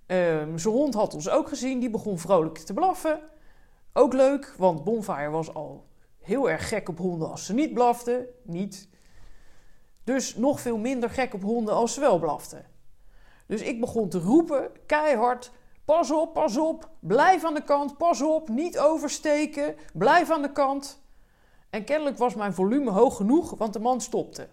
Um, 0.08 0.58
zijn 0.58 0.74
hond 0.74 0.94
had 0.94 1.14
ons 1.14 1.30
ook 1.30 1.48
gezien. 1.48 1.80
Die 1.80 1.90
begon 1.90 2.20
vrolijk 2.20 2.58
te 2.58 2.74
blaffen. 2.74 3.20
Ook 3.94 4.14
leuk, 4.14 4.54
want 4.58 4.84
Bonfire 4.84 5.30
was 5.30 5.54
al 5.54 5.88
heel 6.20 6.50
erg 6.50 6.68
gek 6.68 6.90
op 6.90 6.98
honden 6.98 7.32
als 7.32 7.46
ze 7.46 7.54
niet 7.54 7.74
blaften. 7.74 8.26
Niet. 8.44 8.90
Dus 10.04 10.36
nog 10.36 10.62
veel 10.62 10.78
minder 10.78 11.10
gek 11.10 11.34
op 11.34 11.42
honden 11.42 11.74
als 11.74 11.94
ze 11.94 12.00
wel 12.00 12.20
blaften. 12.20 12.66
Dus 13.46 13.62
ik 13.62 13.80
begon 13.80 14.10
te 14.10 14.20
roepen, 14.20 14.72
keihard. 14.86 15.52
Pas 15.92 16.12
op, 16.12 16.34
pas 16.34 16.58
op, 16.58 16.90
blijf 17.00 17.46
aan 17.46 17.54
de 17.54 17.64
kant, 17.64 17.98
pas 17.98 18.22
op, 18.22 18.50
niet 18.50 18.80
oversteken, 18.80 19.76
blijf 19.94 20.30
aan 20.30 20.42
de 20.42 20.52
kant. 20.52 21.02
En 21.70 21.84
kennelijk 21.84 22.18
was 22.18 22.36
mijn 22.36 22.54
volume 22.54 22.92
hoog 22.92 23.16
genoeg, 23.16 23.58
want 23.58 23.74
de 23.74 23.80
man 23.80 24.02
stopte. 24.02 24.48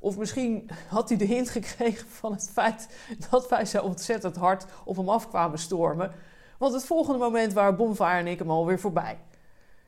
Of 0.00 0.18
misschien 0.18 0.70
had 0.88 1.08
hij 1.08 1.18
de 1.18 1.24
hint 1.24 1.50
gekregen 1.50 2.08
van 2.08 2.32
het 2.32 2.50
feit 2.52 2.88
dat 3.30 3.48
wij 3.48 3.64
zo 3.64 3.82
ontzettend 3.82 4.36
hard 4.36 4.66
op 4.84 4.96
hem 4.96 5.08
afkwamen 5.08 5.58
stormen. 5.58 6.12
Want 6.58 6.72
het 6.72 6.84
volgende 6.84 7.18
moment 7.18 7.52
waren 7.52 7.76
Bonfire 7.76 8.18
en 8.18 8.26
ik 8.26 8.38
hem 8.38 8.50
alweer 8.50 8.80
voorbij. 8.80 9.18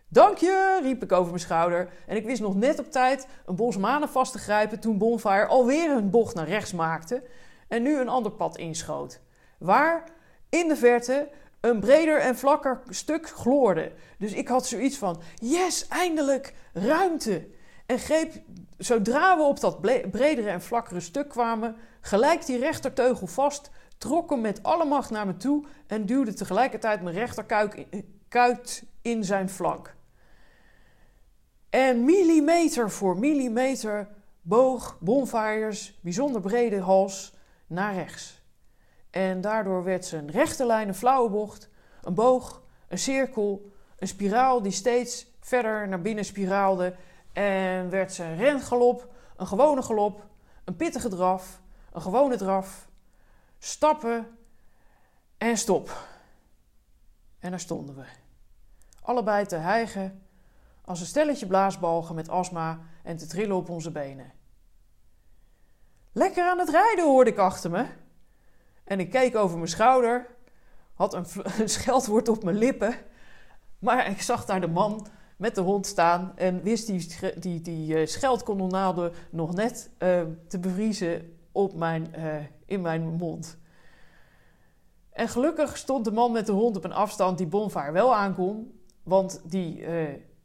Dank 0.08 0.38
je, 0.38 0.80
riep 0.82 1.02
ik 1.02 1.12
over 1.12 1.28
mijn 1.28 1.40
schouder. 1.40 1.92
En 2.06 2.16
ik 2.16 2.24
wist 2.24 2.40
nog 2.40 2.54
net 2.54 2.78
op 2.78 2.90
tijd 2.90 3.26
een 3.46 3.56
bos 3.56 3.76
manen 3.76 4.08
vast 4.08 4.32
te 4.32 4.38
grijpen 4.38 4.80
toen 4.80 4.98
Bonfire 4.98 5.46
alweer 5.46 5.90
een 5.90 6.10
bocht 6.10 6.34
naar 6.34 6.48
rechts 6.48 6.72
maakte 6.72 7.22
en 7.68 7.82
nu 7.82 8.00
een 8.00 8.08
ander 8.08 8.32
pad 8.32 8.56
inschoot. 8.56 9.20
Waar 9.58 10.16
in 10.48 10.68
de 10.68 10.76
verte 10.76 11.28
een 11.60 11.80
breder 11.80 12.20
en 12.20 12.36
vlakker 12.36 12.80
stuk 12.88 13.28
gloorde. 13.28 13.92
Dus 14.18 14.32
ik 14.32 14.48
had 14.48 14.66
zoiets 14.66 14.96
van: 14.96 15.20
yes, 15.34 15.88
eindelijk 15.88 16.54
ruimte. 16.72 17.48
En 17.86 17.98
greep, 17.98 18.32
zodra 18.78 19.36
we 19.36 19.42
op 19.42 19.60
dat 19.60 19.80
bredere 20.10 20.50
en 20.50 20.62
vlakkere 20.62 21.00
stuk 21.00 21.28
kwamen, 21.28 21.76
gelijk 22.00 22.46
die 22.46 22.58
rechterteugel 22.58 23.26
vast, 23.26 23.70
trok 23.98 24.30
hem 24.30 24.40
met 24.40 24.62
alle 24.62 24.84
macht 24.84 25.10
naar 25.10 25.26
me 25.26 25.36
toe 25.36 25.64
en 25.86 26.06
duwde 26.06 26.34
tegelijkertijd 26.34 27.02
mijn 27.02 27.16
rechterkuit 27.16 28.82
in 29.02 29.24
zijn 29.24 29.48
flank. 29.48 29.96
En 31.70 32.04
millimeter 32.04 32.90
voor 32.90 33.18
millimeter 33.18 34.08
boog 34.42 34.98
Bonfires 35.00 35.98
bijzonder 36.00 36.40
brede 36.40 36.80
hals 36.80 37.34
naar 37.66 37.94
rechts. 37.94 38.37
En 39.10 39.40
daardoor 39.40 39.84
werd 39.84 40.04
ze 40.04 40.16
een 40.16 40.30
rechte 40.30 40.66
lijn, 40.66 40.88
een 40.88 40.94
flauwe 40.94 41.30
bocht, 41.30 41.68
een 42.02 42.14
boog, 42.14 42.62
een 42.88 42.98
cirkel, 42.98 43.70
een 43.98 44.08
spiraal 44.08 44.62
die 44.62 44.72
steeds 44.72 45.26
verder 45.40 45.88
naar 45.88 46.00
binnen 46.00 46.24
spiraalde. 46.24 46.94
En 47.32 47.90
werd 47.90 48.12
ze 48.12 48.24
een 48.24 48.36
rengalop, 48.36 49.08
een 49.36 49.46
gewone 49.46 49.82
galop, 49.82 50.26
een 50.64 50.76
pittige 50.76 51.08
draf, 51.08 51.60
een 51.92 52.02
gewone 52.02 52.36
draf, 52.36 52.88
stappen 53.58 54.38
en 55.38 55.56
stop. 55.56 56.06
En 57.38 57.50
daar 57.50 57.60
stonden 57.60 57.96
we. 57.96 58.04
Allebei 59.02 59.46
te 59.46 59.56
hijgen 59.56 60.22
als 60.84 61.00
een 61.00 61.06
stelletje 61.06 61.46
blaasbalgen 61.46 62.14
met 62.14 62.28
astma 62.28 62.80
en 63.02 63.16
te 63.16 63.26
trillen 63.26 63.56
op 63.56 63.68
onze 63.68 63.90
benen. 63.90 64.32
Lekker 66.12 66.48
aan 66.48 66.58
het 66.58 66.68
rijden 66.68 67.04
hoorde 67.04 67.30
ik 67.30 67.38
achter 67.38 67.70
me. 67.70 67.86
En 68.88 69.00
ik 69.00 69.10
keek 69.10 69.36
over 69.36 69.56
mijn 69.56 69.68
schouder, 69.68 70.26
had 70.94 71.14
een, 71.18 71.68
scheldwoord 71.68 72.28
op 72.28 72.44
mijn 72.44 72.56
lippen. 72.56 72.94
Maar 73.78 74.10
ik 74.10 74.22
zag 74.22 74.44
daar 74.44 74.60
de 74.60 74.68
man 74.68 75.06
met 75.36 75.54
de 75.54 75.60
hond 75.60 75.86
staan 75.86 76.32
en 76.36 76.62
wist 76.62 76.86
die, 76.86 77.06
die, 77.38 77.60
die 77.60 78.06
scheldkolonnade 78.06 79.12
nog 79.30 79.54
net 79.54 79.90
uh, 79.98 80.20
te 80.48 80.58
bevriezen 80.58 81.36
op 81.52 81.74
mijn, 81.74 82.12
uh, 82.16 82.34
in 82.66 82.80
mijn 82.80 83.02
mond. 83.02 83.58
En 85.12 85.28
gelukkig 85.28 85.76
stond 85.76 86.04
de 86.04 86.12
man 86.12 86.32
met 86.32 86.46
de 86.46 86.52
hond 86.52 86.76
op 86.76 86.84
een 86.84 86.92
afstand 86.92 87.38
die 87.38 87.46
Bonvaar 87.46 87.92
wel 87.92 88.14
aankon, 88.14 88.80
want 89.02 89.40
die 89.44 89.86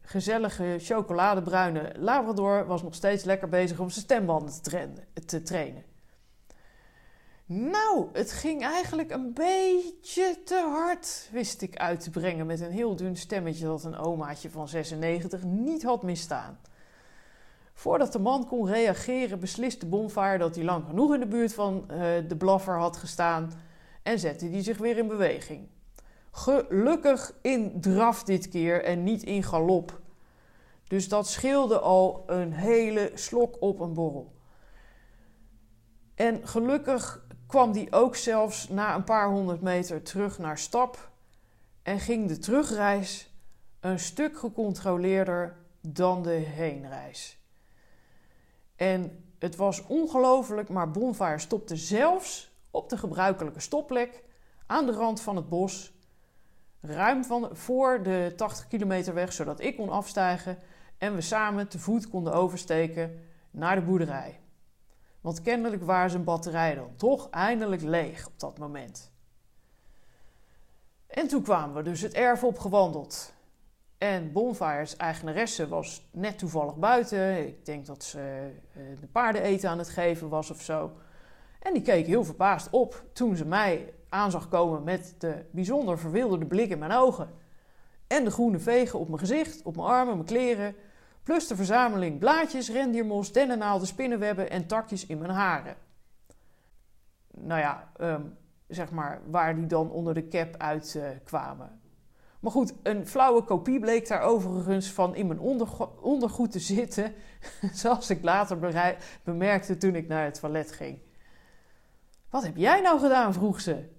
gezellige 0.01 0.75
chocoladebruine 0.79 1.93
Labrador 1.97 2.65
was 2.65 2.83
nog 2.83 2.95
steeds 2.95 3.23
lekker 3.23 3.49
bezig 3.49 3.79
om 3.79 3.89
zijn 3.89 4.05
stembanden 4.05 4.53
te 5.25 5.41
trainen. 5.41 5.83
Nou, 7.55 8.07
het 8.13 8.31
ging 8.31 8.63
eigenlijk 8.63 9.11
een 9.11 9.33
beetje 9.33 10.43
te 10.45 10.69
hard, 10.71 11.29
wist 11.31 11.61
ik 11.61 11.77
uit 11.77 11.99
te 11.99 12.09
brengen 12.09 12.45
met 12.45 12.59
een 12.59 12.71
heel 12.71 12.95
dun 12.95 13.15
stemmetje 13.15 13.65
dat 13.65 13.83
een 13.83 13.97
omaatje 13.97 14.49
van 14.49 14.67
96 14.67 15.43
niet 15.43 15.83
had 15.83 16.03
misstaan. 16.03 16.59
Voordat 17.73 18.11
de 18.11 18.19
man 18.19 18.47
kon 18.47 18.67
reageren, 18.67 19.39
besliste 19.39 19.85
Bonfire 19.85 20.37
dat 20.37 20.55
hij 20.55 20.63
lang 20.63 20.85
genoeg 20.85 21.13
in 21.13 21.19
de 21.19 21.25
buurt 21.25 21.53
van 21.53 21.87
uh, 21.91 21.97
de 22.27 22.35
blaffer 22.37 22.77
had 22.77 22.97
gestaan 22.97 23.51
en 24.03 24.19
zette 24.19 24.49
hij 24.49 24.63
zich 24.63 24.77
weer 24.77 24.97
in 24.97 25.07
beweging. 25.07 25.67
Gelukkig 26.31 27.33
in 27.41 27.81
draf 27.81 28.23
dit 28.23 28.49
keer 28.49 28.83
en 28.83 29.03
niet 29.03 29.23
in 29.23 29.43
galop. 29.43 30.01
Dus 30.87 31.09
dat 31.09 31.27
scheelde 31.27 31.79
al 31.79 32.23
een 32.27 32.53
hele 32.53 33.11
slok 33.13 33.61
op 33.61 33.79
een 33.79 33.93
borrel. 33.93 34.33
En 36.15 36.47
gelukkig 36.47 37.22
kwam 37.53 37.71
die 37.71 37.91
ook 37.91 38.15
zelfs 38.15 38.69
na 38.69 38.95
een 38.95 39.03
paar 39.03 39.29
honderd 39.29 39.61
meter 39.61 40.03
terug 40.03 40.39
naar 40.39 40.57
stap 40.57 41.11
en 41.83 41.99
ging 41.99 42.27
de 42.27 42.37
terugreis 42.37 43.33
een 43.79 43.99
stuk 43.99 44.37
gecontroleerder 44.37 45.55
dan 45.81 46.23
de 46.23 46.29
heenreis. 46.29 47.39
En 48.75 49.23
het 49.39 49.55
was 49.55 49.85
ongelooflijk, 49.85 50.69
maar 50.69 50.91
Bonfire 50.91 51.39
stopte 51.39 51.75
zelfs 51.75 52.51
op 52.71 52.89
de 52.89 52.97
gebruikelijke 52.97 53.59
stopplek 53.59 54.23
aan 54.65 54.85
de 54.85 54.91
rand 54.93 55.21
van 55.21 55.35
het 55.35 55.49
bos, 55.49 55.93
ruim 56.81 57.23
van, 57.23 57.49
voor 57.51 58.03
de 58.03 58.33
80 58.35 58.67
kilometer 58.67 59.13
weg, 59.13 59.33
zodat 59.33 59.61
ik 59.61 59.75
kon 59.75 59.89
afstijgen 59.89 60.57
en 60.97 61.15
we 61.15 61.21
samen 61.21 61.67
te 61.67 61.79
voet 61.79 62.09
konden 62.09 62.33
oversteken 62.33 63.19
naar 63.51 63.75
de 63.75 63.81
boerderij. 63.81 64.42
Want 65.23 65.41
kennelijk 65.41 65.83
waren 65.83 66.09
zijn 66.09 66.23
batterijen 66.23 66.75
dan 66.75 66.95
toch 66.95 67.29
eindelijk 67.29 67.81
leeg 67.81 68.27
op 68.27 68.39
dat 68.39 68.57
moment. 68.57 69.11
En 71.07 71.27
toen 71.27 71.43
kwamen 71.43 71.75
we 71.75 71.81
dus 71.81 72.01
het 72.01 72.13
erf 72.13 72.43
opgewandeld. 72.43 73.33
En 73.97 74.31
Bonfire's 74.31 74.95
eigenaresse 74.95 75.67
was 75.67 76.07
net 76.11 76.37
toevallig 76.37 76.75
buiten. 76.75 77.47
Ik 77.47 77.65
denk 77.65 77.85
dat 77.85 78.03
ze 78.03 78.51
eh, 78.73 78.81
de 78.99 79.07
paarden 79.07 79.41
eten 79.41 79.69
aan 79.69 79.77
het 79.77 79.89
geven 79.89 80.29
was 80.29 80.51
of 80.51 80.61
zo. 80.61 80.91
En 81.59 81.73
die 81.73 81.81
keek 81.81 82.05
heel 82.05 82.23
verbaasd 82.23 82.67
op 82.71 83.03
toen 83.13 83.35
ze 83.35 83.45
mij 83.45 83.93
aan 84.09 84.31
zag 84.31 84.47
komen 84.47 84.83
met 84.83 85.15
de 85.17 85.45
bijzonder 85.51 85.99
verwilderde 85.99 86.45
blik 86.45 86.69
in 86.69 86.79
mijn 86.79 86.91
ogen. 86.91 87.29
En 88.07 88.23
de 88.23 88.31
groene 88.31 88.59
vegen 88.59 88.99
op 88.99 89.07
mijn 89.07 89.19
gezicht, 89.19 89.61
op 89.61 89.75
mijn 89.75 89.87
armen, 89.87 90.13
mijn 90.13 90.27
kleren. 90.27 90.75
Plus 91.23 91.47
de 91.47 91.55
verzameling 91.55 92.19
blaadjes, 92.19 92.69
rendiermos, 92.69 93.31
dennennaalden, 93.31 93.87
spinnenwebben 93.87 94.49
en 94.49 94.67
takjes 94.67 95.05
in 95.05 95.17
mijn 95.17 95.31
haren. 95.31 95.75
Nou 97.31 97.59
ja, 97.59 97.91
ehm, 97.97 98.21
zeg 98.67 98.91
maar 98.91 99.21
waar 99.25 99.55
die 99.55 99.65
dan 99.65 99.91
onder 99.91 100.13
de 100.13 100.27
cap 100.27 100.55
uit 100.57 100.93
uh, 100.97 101.09
kwamen. 101.23 101.81
Maar 102.39 102.51
goed, 102.51 102.73
een 102.83 103.07
flauwe 103.07 103.43
kopie 103.43 103.79
bleek 103.79 104.07
daar 104.07 104.21
overigens 104.21 104.91
van 104.91 105.15
in 105.15 105.27
mijn 105.27 105.39
ondergoed 106.01 106.51
te 106.51 106.59
zitten, 106.59 107.13
zoals 107.73 108.09
ik 108.09 108.23
later 108.23 108.57
bemerkte 109.23 109.77
toen 109.77 109.95
ik 109.95 110.07
naar 110.07 110.23
het 110.23 110.39
toilet 110.39 110.71
ging. 110.71 110.99
Wat 112.29 112.43
heb 112.43 112.57
jij 112.57 112.81
nou 112.81 112.99
gedaan? 112.99 113.33
vroeg 113.33 113.61
ze. 113.61 113.89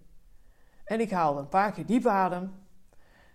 En 0.84 1.00
ik 1.00 1.10
haalde 1.10 1.40
een 1.40 1.48
paar 1.48 1.72
keer 1.72 1.86
diep 1.86 2.06
adem 2.06 2.52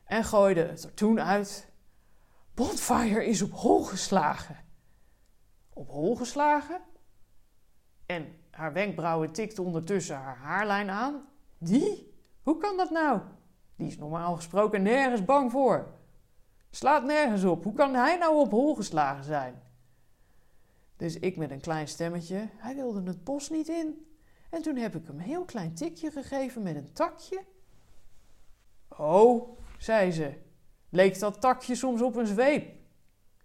en 0.05 0.23
gooide 0.23 0.61
het 0.61 0.83
er 0.83 0.93
toen 0.93 1.21
uit 1.21 1.68
Bonfire 2.59 3.25
is 3.25 3.41
op 3.41 3.51
hol 3.51 3.83
geslagen. 3.83 4.57
Op 5.73 5.89
hol 5.89 6.15
geslagen? 6.15 6.81
En 8.05 8.35
haar 8.51 8.73
wenkbrauwen 8.73 9.31
tikten 9.31 9.63
ondertussen 9.63 10.15
haar 10.15 10.37
haarlijn 10.37 10.89
aan. 10.89 11.27
Die? 11.57 12.13
Hoe 12.43 12.57
kan 12.57 12.77
dat 12.77 12.89
nou? 12.89 13.21
Die 13.75 13.87
is 13.87 13.97
normaal 13.97 14.35
gesproken 14.35 14.81
nergens 14.81 15.25
bang 15.25 15.51
voor. 15.51 15.93
Slaat 16.69 17.03
nergens 17.03 17.43
op. 17.43 17.63
Hoe 17.63 17.73
kan 17.73 17.93
hij 17.93 18.17
nou 18.17 18.39
op 18.39 18.51
hol 18.51 18.75
geslagen 18.75 19.23
zijn? 19.23 19.61
Dus 20.97 21.19
ik 21.19 21.37
met 21.37 21.51
een 21.51 21.61
klein 21.61 21.87
stemmetje. 21.87 22.49
Hij 22.57 22.75
wilde 22.75 23.03
het 23.03 23.23
bos 23.23 23.49
niet 23.49 23.67
in. 23.67 24.05
En 24.49 24.61
toen 24.61 24.75
heb 24.75 24.95
ik 24.95 25.05
hem 25.05 25.15
een 25.15 25.21
heel 25.21 25.45
klein 25.45 25.73
tikje 25.73 26.11
gegeven 26.11 26.63
met 26.63 26.75
een 26.75 26.93
takje. 26.93 27.45
Oh, 28.87 29.57
zei 29.77 30.11
ze. 30.11 30.47
Leek 30.89 31.19
dat 31.19 31.41
takje 31.41 31.75
soms 31.75 32.01
op 32.01 32.15
een 32.15 32.27
zweep? 32.27 32.75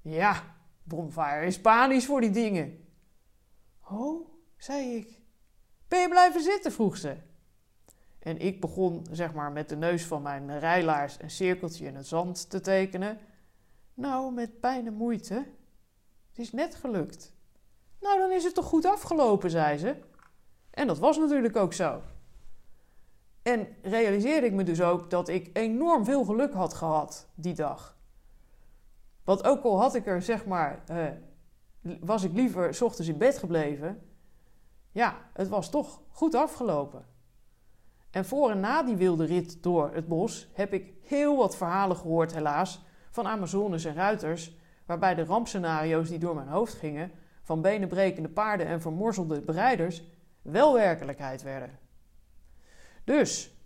Ja, 0.03 0.43
Bonfire 0.83 1.47
is 1.47 1.61
panisch 1.61 2.07
voor 2.07 2.21
die 2.21 2.31
dingen. 2.31 2.89
Oh, 3.91 4.29
zei 4.57 4.97
ik. 4.97 5.21
Ben 5.89 6.01
je 6.01 6.09
blijven 6.09 6.43
zitten? 6.43 6.73
vroeg 6.73 6.97
ze. 6.97 7.17
En 8.19 8.39
ik 8.39 8.61
begon, 8.61 9.07
zeg 9.11 9.35
maar, 9.35 9.53
met 9.53 9.69
de 9.69 9.77
neus 9.77 10.05
van 10.05 10.23
mijn 10.23 10.59
rijlaars 10.59 11.17
een 11.21 11.31
cirkeltje 11.31 11.87
in 11.87 11.97
het 11.97 12.07
zand 12.07 12.51
te 12.51 12.61
tekenen. 12.61 13.19
Nou, 13.95 14.33
met 14.33 14.61
pijn 14.61 14.87
en 14.87 14.95
moeite. 14.95 15.35
Het 16.29 16.39
is 16.39 16.53
net 16.53 16.75
gelukt. 16.75 17.33
Nou, 18.01 18.19
dan 18.19 18.33
is 18.33 18.45
het 18.45 18.55
toch 18.55 18.65
goed 18.65 18.85
afgelopen, 18.85 19.51
zei 19.51 19.79
ze. 19.79 19.97
En 20.71 20.87
dat 20.87 20.99
was 20.99 21.19
natuurlijk 21.19 21.57
ook 21.57 21.73
zo. 21.73 22.03
En 23.45 23.67
realiseerde 23.83 24.47
ik 24.47 24.53
me 24.53 24.63
dus 24.63 24.83
ook 24.83 25.11
dat 25.11 25.29
ik 25.29 25.51
enorm 25.53 26.05
veel 26.05 26.25
geluk 26.25 26.53
had 26.53 26.75
gehad 26.75 27.29
die 27.35 27.55
dag. 27.55 27.97
Want 29.25 29.45
ook 29.45 29.65
al 29.65 29.81
had 29.81 29.95
ik 29.95 30.07
er, 30.07 30.23
zeg 30.23 30.47
maar, 30.47 30.83
eh, 30.87 31.07
was 32.01 32.23
ik 32.23 32.33
liever 32.33 32.75
s 32.75 32.83
ochtends 32.83 33.09
in 33.09 33.19
bed 33.19 33.39
gebleven, 33.39 34.03
ja, 34.91 35.17
het 35.33 35.49
was 35.49 35.71
toch 35.71 36.01
goed 36.09 36.35
afgelopen. 36.35 37.05
En 38.11 38.25
voor 38.25 38.51
en 38.51 38.61
na 38.61 38.83
die 38.83 38.97
wilde 38.97 39.25
rit 39.25 39.63
door 39.63 39.91
het 39.95 40.09
bos 40.09 40.51
heb 40.53 40.73
ik 40.73 40.93
heel 41.03 41.37
wat 41.37 41.57
verhalen 41.57 41.97
gehoord, 41.97 42.35
helaas, 42.35 42.85
van 43.11 43.27
Amazones 43.27 43.85
en 43.85 43.95
ruiters, 43.95 44.57
waarbij 44.87 45.15
de 45.15 45.25
rampscenario's 45.25 46.09
die 46.09 46.19
door 46.19 46.35
mijn 46.35 46.49
hoofd 46.49 46.75
gingen, 46.75 47.11
van 47.43 47.61
benenbrekende 47.61 48.29
paarden 48.29 48.67
en 48.67 48.81
vermorzelde 48.81 49.41
bereiders, 49.41 50.05
wel 50.43 50.75
werkelijkheid 50.75 51.43
werden. 51.43 51.79
Dus, 53.05 53.57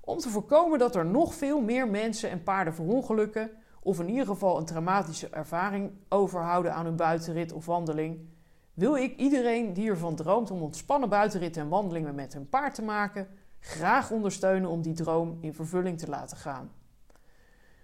om 0.00 0.18
te 0.18 0.28
voorkomen 0.28 0.78
dat 0.78 0.96
er 0.96 1.06
nog 1.06 1.34
veel 1.34 1.60
meer 1.60 1.88
mensen 1.88 2.30
en 2.30 2.42
paarden 2.42 2.74
verongelukken, 2.74 3.50
of 3.82 4.00
in 4.00 4.08
ieder 4.08 4.26
geval 4.26 4.58
een 4.58 4.64
traumatische 4.64 5.28
ervaring 5.28 5.92
overhouden 6.08 6.74
aan 6.74 6.84
hun 6.84 6.96
buitenrit 6.96 7.52
of 7.52 7.66
wandeling, 7.66 8.28
wil 8.74 8.96
ik 8.96 9.16
iedereen 9.16 9.72
die 9.72 9.88
ervan 9.88 10.14
droomt 10.14 10.50
om 10.50 10.62
ontspannen 10.62 11.08
buitenritten 11.08 11.62
en 11.62 11.68
wandelingen 11.68 12.14
met 12.14 12.32
hun 12.32 12.48
paard 12.48 12.74
te 12.74 12.82
maken, 12.82 13.28
graag 13.58 14.10
ondersteunen 14.10 14.70
om 14.70 14.82
die 14.82 14.94
droom 14.94 15.38
in 15.40 15.54
vervulling 15.54 15.98
te 15.98 16.08
laten 16.08 16.36
gaan. 16.36 16.70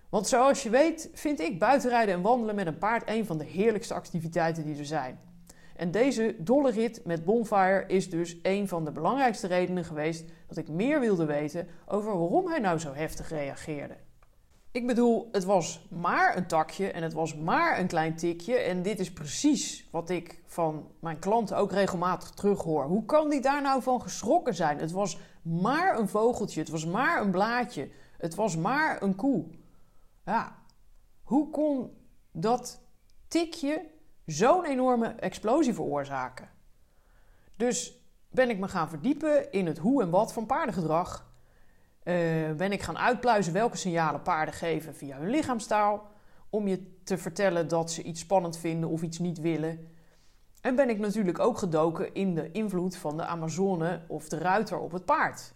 Want 0.09 0.27
zoals 0.27 0.63
je 0.63 0.71
weet, 0.71 1.11
vind 1.13 1.41
ik 1.41 1.59
buitenrijden 1.59 2.15
en 2.15 2.23
wandelen 2.23 2.55
met 2.55 2.67
een 2.67 2.79
paard 2.79 3.09
een 3.09 3.27
van 3.27 3.39
de 3.39 3.45
heerlijkste 3.45 3.95
activiteiten 3.95 4.65
die 4.65 4.79
er 4.79 4.87
zijn. 4.87 5.19
En 5.77 5.91
deze 5.91 6.37
dolle 6.39 6.71
rit 6.71 7.05
met 7.05 7.25
Bonfire 7.25 7.85
is 7.87 8.11
dus 8.11 8.39
een 8.43 8.69
van 8.69 8.85
de 8.85 8.93
belangrijkste 8.93 9.47
redenen 9.47 9.85
geweest 9.85 10.25
dat 10.49 10.57
ik 10.57 10.69
meer 10.69 11.01
wilde 11.01 11.25
weten 11.25 11.69
over 11.87 12.19
waarom 12.19 12.49
hij 12.49 12.59
nou 12.59 12.79
zo 12.79 12.93
heftig 12.93 13.29
reageerde. 13.29 13.97
Ik 14.73 14.87
bedoel, 14.87 15.29
het 15.33 15.45
was 15.45 15.87
maar 15.91 16.37
een 16.37 16.47
takje 16.47 16.91
en 16.91 17.03
het 17.03 17.13
was 17.13 17.37
maar 17.37 17.79
een 17.79 17.87
klein 17.87 18.17
tikje. 18.17 18.57
En 18.57 18.83
dit 18.83 19.01
is 19.01 19.13
precies 19.13 19.89
wat 19.91 20.11
ik 20.11 20.43
van 20.47 20.91
mijn 21.01 21.19
klanten 21.19 21.57
ook 21.57 21.73
regelmatig 21.73 22.31
terughoor. 22.31 22.85
Hoe 22.85 23.05
kan 23.05 23.31
die 23.31 23.41
daar 23.41 23.63
nou 23.63 23.83
van 23.83 24.03
geschrokken 24.03 24.55
zijn? 24.55 24.79
Het 24.79 24.93
was 24.93 25.19
maar 25.43 25.99
een 25.99 26.09
vogeltje, 26.09 26.61
het 26.61 26.69
was 26.69 26.87
maar 26.87 27.21
een 27.21 27.31
blaadje, 27.31 27.89
het 28.19 28.35
was 28.35 28.57
maar 28.57 29.03
een 29.03 29.15
koe. 29.15 29.45
Ja, 30.25 30.59
hoe 31.23 31.51
kon 31.51 31.91
dat 32.31 32.83
tikje 33.29 33.91
zo'n 34.27 34.65
enorme 34.65 35.09
explosie 35.09 35.75
veroorzaken? 35.75 36.49
Dus 37.57 38.03
ben 38.31 38.51
ik 38.51 38.59
me 38.59 38.69
gaan 38.69 38.89
verdiepen 38.89 39.53
in 39.53 39.67
het 39.67 39.79
hoe 39.79 40.03
en 40.03 40.11
wat 40.11 40.33
van 40.33 40.47
paardengedrag. 40.47 41.31
Uh, 42.05 42.53
ben 42.53 42.73
ik 42.73 42.83
gaan 42.83 42.99
uitpluizen 42.99 43.53
welke 43.53 43.77
signalen 43.77 44.23
paarden 44.23 44.55
geven 44.55 44.95
via 44.95 45.19
hun 45.19 45.31
lichaamstaal. 45.31 46.11
Om 46.51 46.69
je 46.69 47.01
te 47.05 47.19
vertellen 47.19 47.69
dat 47.69 47.91
ze 47.91 48.03
iets 48.03 48.21
spannend 48.21 48.59
vinden 48.59 48.89
of 48.89 49.03
iets 49.03 49.19
niet 49.19 49.41
willen. 49.41 49.91
En 50.61 50.75
ben 50.77 50.89
ik 50.89 50.99
natuurlijk 50.99 51.39
ook 51.39 51.59
gedoken 51.59 52.15
in 52.15 52.35
de 52.35 52.51
invloed 52.51 52.97
van 52.97 53.17
de 53.17 53.25
Amazone 53.25 54.03
of 54.09 54.29
de 54.29 54.39
ruiter 54.39 54.79
op 54.79 54.93
het 54.93 55.05
paard. 55.05 55.55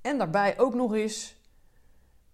En 0.00 0.18
daarbij 0.18 0.58
ook 0.58 0.74
nog 0.74 0.94
eens 0.94 1.39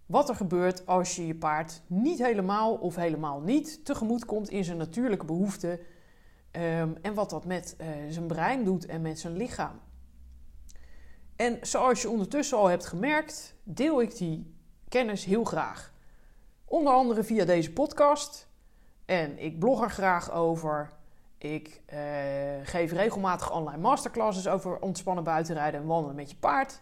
wat 0.06 0.28
er 0.28 0.34
gebeurt 0.34 0.86
als 0.86 1.16
je 1.16 1.26
je 1.26 1.34
paard 1.34 1.82
niet 1.86 2.18
helemaal 2.18 2.74
of 2.74 2.96
helemaal 2.96 3.40
niet 3.40 3.84
tegemoet 3.84 4.24
komt 4.24 4.48
in 4.48 4.64
zijn 4.64 4.76
natuurlijke 4.76 5.24
behoeften. 5.24 5.70
Um, 5.70 6.96
en 7.02 7.14
wat 7.14 7.30
dat 7.30 7.44
met 7.44 7.76
uh, 7.80 7.86
zijn 8.08 8.26
brein 8.26 8.64
doet 8.64 8.86
en 8.86 9.02
met 9.02 9.18
zijn 9.18 9.36
lichaam. 9.36 9.80
En 11.36 11.58
zoals 11.60 12.02
je 12.02 12.10
ondertussen 12.10 12.58
al 12.58 12.66
hebt 12.66 12.86
gemerkt, 12.86 13.54
deel 13.62 14.02
ik 14.02 14.16
die 14.16 14.54
kennis 14.88 15.24
heel 15.24 15.44
graag. 15.44 15.92
Onder 16.64 16.92
andere 16.92 17.24
via 17.24 17.44
deze 17.44 17.72
podcast. 17.72 18.48
En 19.04 19.38
ik 19.38 19.58
blog 19.58 19.82
er 19.82 19.90
graag 19.90 20.32
over. 20.32 20.90
Ik 21.38 21.82
uh, 21.92 21.98
geef 22.62 22.92
regelmatig 22.92 23.52
online 23.52 23.82
masterclasses 23.82 24.48
over 24.48 24.78
ontspannen 24.78 25.24
buitenrijden 25.24 25.80
en 25.80 25.86
wandelen 25.86 26.16
met 26.16 26.30
je 26.30 26.36
paard. 26.36 26.80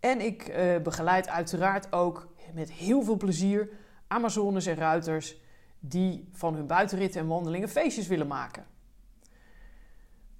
En 0.00 0.20
ik 0.20 0.48
uh, 0.48 0.78
begeleid 0.82 1.28
uiteraard 1.28 1.92
ook 1.92 2.28
met 2.54 2.72
heel 2.72 3.02
veel 3.02 3.16
plezier 3.16 3.68
Amazones 4.06 4.66
en 4.66 4.74
ruiters 4.74 5.36
die 5.80 6.28
van 6.32 6.54
hun 6.54 6.66
buitenritten 6.66 7.20
en 7.20 7.26
wandelingen 7.26 7.68
feestjes 7.68 8.06
willen 8.06 8.26
maken. 8.26 8.66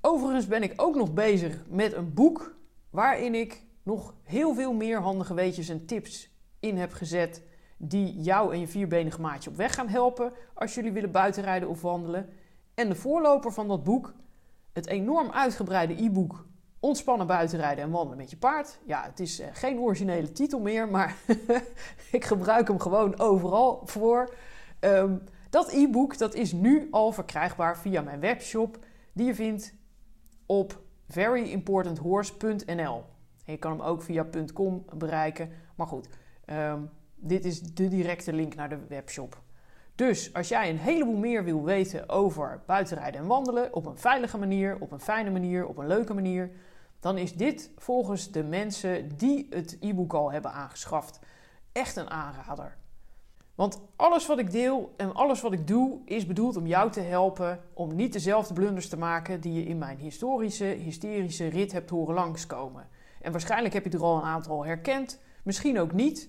Overigens 0.00 0.46
ben 0.46 0.62
ik 0.62 0.72
ook 0.76 0.94
nog 0.94 1.12
bezig 1.12 1.62
met 1.68 1.92
een 1.92 2.14
boek 2.14 2.54
waarin 2.90 3.34
ik 3.34 3.62
nog 3.82 4.14
heel 4.22 4.54
veel 4.54 4.72
meer 4.72 5.00
handige 5.00 5.34
weetjes 5.34 5.68
en 5.68 5.86
tips 5.86 6.30
in 6.60 6.76
heb 6.76 6.92
gezet 6.92 7.42
die 7.76 8.20
jou 8.20 8.52
en 8.52 8.60
je 8.60 8.68
vierbenige 8.68 9.20
maatje 9.20 9.50
op 9.50 9.56
weg 9.56 9.74
gaan 9.74 9.88
helpen 9.88 10.32
als 10.54 10.74
jullie 10.74 10.92
willen 10.92 11.10
buitenrijden 11.10 11.68
of 11.68 11.82
wandelen. 11.82 12.28
En 12.74 12.88
de 12.88 12.94
voorloper 12.94 13.52
van 13.52 13.68
dat 13.68 13.84
boek, 13.84 14.14
het 14.72 14.86
enorm 14.86 15.30
uitgebreide 15.30 16.02
e-book 16.02 16.46
Ontspannen 16.84 17.26
buitenrijden 17.26 17.84
en 17.84 17.90
wandelen 17.90 18.18
met 18.18 18.30
je 18.30 18.36
paard. 18.36 18.78
Ja, 18.86 19.02
het 19.04 19.20
is 19.20 19.40
eh, 19.40 19.48
geen 19.52 19.78
originele 19.78 20.32
titel 20.32 20.60
meer, 20.60 20.88
maar 20.88 21.16
ik 22.12 22.24
gebruik 22.24 22.68
hem 22.68 22.80
gewoon 22.80 23.18
overal 23.18 23.82
voor. 23.84 24.34
Um, 24.80 25.22
dat 25.50 25.72
e-book 25.72 26.18
dat 26.18 26.34
is 26.34 26.52
nu 26.52 26.88
al 26.90 27.12
verkrijgbaar 27.12 27.78
via 27.78 28.02
mijn 28.02 28.20
webshop, 28.20 28.78
die 29.12 29.26
je 29.26 29.34
vindt 29.34 29.74
op 30.46 30.80
veryimportanthorse.nl. 31.08 33.04
Je 33.44 33.56
kan 33.56 33.70
hem 33.70 33.80
ook 33.80 34.02
via 34.02 34.26
.com 34.54 34.84
bereiken, 34.94 35.50
maar 35.74 35.86
goed, 35.86 36.08
um, 36.46 36.90
dit 37.14 37.44
is 37.44 37.62
de 37.62 37.88
directe 37.88 38.32
link 38.32 38.54
naar 38.54 38.68
de 38.68 38.78
webshop. 38.88 39.42
Dus 39.94 40.34
als 40.34 40.48
jij 40.48 40.70
een 40.70 40.78
heleboel 40.78 41.16
meer 41.16 41.44
wil 41.44 41.64
weten 41.64 42.08
over 42.08 42.62
buitenrijden 42.66 43.20
en 43.20 43.26
wandelen 43.26 43.74
op 43.74 43.86
een 43.86 43.98
veilige 43.98 44.38
manier, 44.38 44.76
op 44.80 44.92
een 44.92 45.00
fijne 45.00 45.30
manier, 45.30 45.66
op 45.66 45.78
een 45.78 45.86
leuke 45.86 46.14
manier, 46.14 46.50
dan 47.04 47.18
is 47.18 47.34
dit 47.34 47.70
volgens 47.76 48.30
de 48.30 48.44
mensen 48.44 49.16
die 49.16 49.46
het 49.50 49.76
e-book 49.80 50.14
al 50.14 50.32
hebben 50.32 50.52
aangeschaft 50.52 51.18
echt 51.72 51.96
een 51.96 52.10
aanrader. 52.10 52.76
Want 53.54 53.80
alles 53.96 54.26
wat 54.26 54.38
ik 54.38 54.50
deel 54.50 54.94
en 54.96 55.14
alles 55.14 55.40
wat 55.40 55.52
ik 55.52 55.66
doe 55.66 56.00
is 56.04 56.26
bedoeld 56.26 56.56
om 56.56 56.66
jou 56.66 56.90
te 56.90 57.00
helpen 57.00 57.60
om 57.74 57.94
niet 57.94 58.12
dezelfde 58.12 58.54
blunders 58.54 58.88
te 58.88 58.96
maken 58.96 59.40
die 59.40 59.52
je 59.52 59.64
in 59.64 59.78
mijn 59.78 59.98
historische, 59.98 60.64
hysterische 60.64 61.46
rit 61.46 61.72
hebt 61.72 61.90
horen 61.90 62.14
langskomen. 62.14 62.88
En 63.20 63.32
waarschijnlijk 63.32 63.74
heb 63.74 63.84
je 63.84 63.90
er 63.90 64.02
al 64.02 64.16
een 64.16 64.22
aantal 64.22 64.64
herkend, 64.64 65.20
misschien 65.42 65.78
ook 65.78 65.92
niet. 65.92 66.28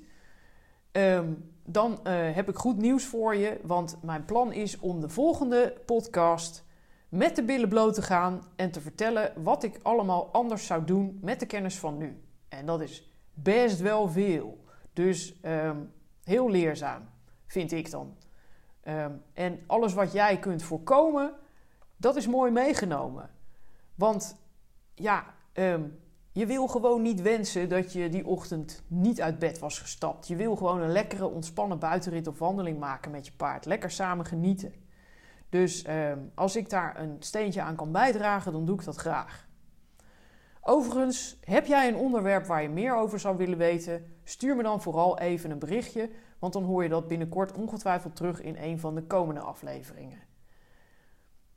Ehm, 0.92 1.34
dan 1.66 2.00
eh, 2.04 2.36
heb 2.36 2.50
ik 2.50 2.56
goed 2.56 2.78
nieuws 2.78 3.06
voor 3.06 3.36
je, 3.36 3.60
want 3.64 3.98
mijn 4.02 4.26
plan 4.26 4.54
is 4.54 4.80
om 4.80 5.02
de 5.02 5.10
volgende 5.10 5.82
podcast 5.86 6.65
met 7.16 7.36
de 7.36 7.44
billen 7.44 7.70
bloot 7.70 7.94
te 7.94 8.02
gaan 8.02 8.42
en 8.56 8.72
te 8.72 8.82
vertellen 8.82 9.44
wat 9.44 9.64
ik 9.64 9.80
allemaal 9.82 10.32
anders 10.32 10.66
zou 10.66 10.86
doen 10.86 11.20
met 11.22 11.40
de 11.40 11.46
kennis 11.46 11.80
van 11.80 11.98
nu. 11.98 12.24
En 12.50 12.66
dat 12.66 12.82
is 12.82 13.12
best 13.34 13.80
wel 13.80 14.10
veel. 14.10 14.64
Dus 14.94 15.40
ehm, 15.42 15.78
heel 16.24 16.50
leerzaam, 16.50 17.10
vind 17.48 17.72
ik 17.72 17.92
dan. 17.92 18.18
Ehm, 18.82 19.12
en 19.34 19.60
alles 19.68 19.94
wat 19.94 20.12
jij 20.12 20.40
kunt 20.40 20.64
voorkomen, 20.64 21.34
dat 21.98 22.16
is 22.16 22.28
mooi 22.28 22.52
meegenomen. 22.52 23.30
Want 23.96 24.38
ja, 24.94 25.34
je 26.32 26.46
wil 26.46 26.68
gewoon 26.68 27.02
niet 27.02 27.22
wensen 27.22 27.70
dat 27.70 27.94
je 27.94 28.10
die 28.10 28.26
ochtend 28.26 28.84
niet 28.88 29.22
uit 29.22 29.40
bed 29.40 29.60
was 29.60 29.80
gestapt. 29.80 30.28
Je 30.28 30.36
wil 30.36 30.56
gewoon 30.56 30.82
een 30.82 30.92
lekkere, 30.92 31.28
ontspannen 31.28 31.80
buitenrit 31.80 32.28
of 32.28 32.40
wandeling 32.40 32.80
maken 32.80 33.12
met 33.12 33.26
je 33.26 33.32
paard. 33.32 33.66
Lekker 33.66 33.92
samen 33.92 34.26
genieten. 34.26 34.74
Dus 35.50 35.84
ehm, 35.84 36.20
als 36.36 36.56
ik 36.56 36.70
daar 36.70 37.00
een 37.00 37.16
steentje 37.20 37.62
aan 37.62 37.76
kan 37.76 37.92
bijdragen, 37.92 38.52
dan 38.52 38.66
doe 38.66 38.80
ik 38.80 38.86
dat 38.86 38.96
graag. 38.96 39.48
Overigens, 40.62 41.38
heb 41.42 41.66
jij 41.66 41.88
een 41.88 41.96
onderwerp 41.96 42.46
waar 42.46 42.62
je 42.62 42.70
meer 42.70 42.96
over 42.96 43.20
zou 43.20 43.38
willen 43.38 43.58
weten? 43.58 44.18
Stuur 44.24 44.56
me 44.56 44.64
dan 44.64 44.82
vooral 44.82 45.20
even 45.20 45.52
een 45.52 45.60
berichtje, 45.60 46.10
want 46.40 46.54
dan 46.54 46.64
hoor 46.64 46.84
je 46.84 46.90
dat 46.90 47.08
binnenkort 47.08 47.52
ongetwijfeld 47.52 48.16
terug 48.16 48.42
in 48.42 48.58
een 48.58 48.80
van 48.80 48.96
de 48.96 49.04
komende 49.04 49.42
afleveringen. 49.42 50.20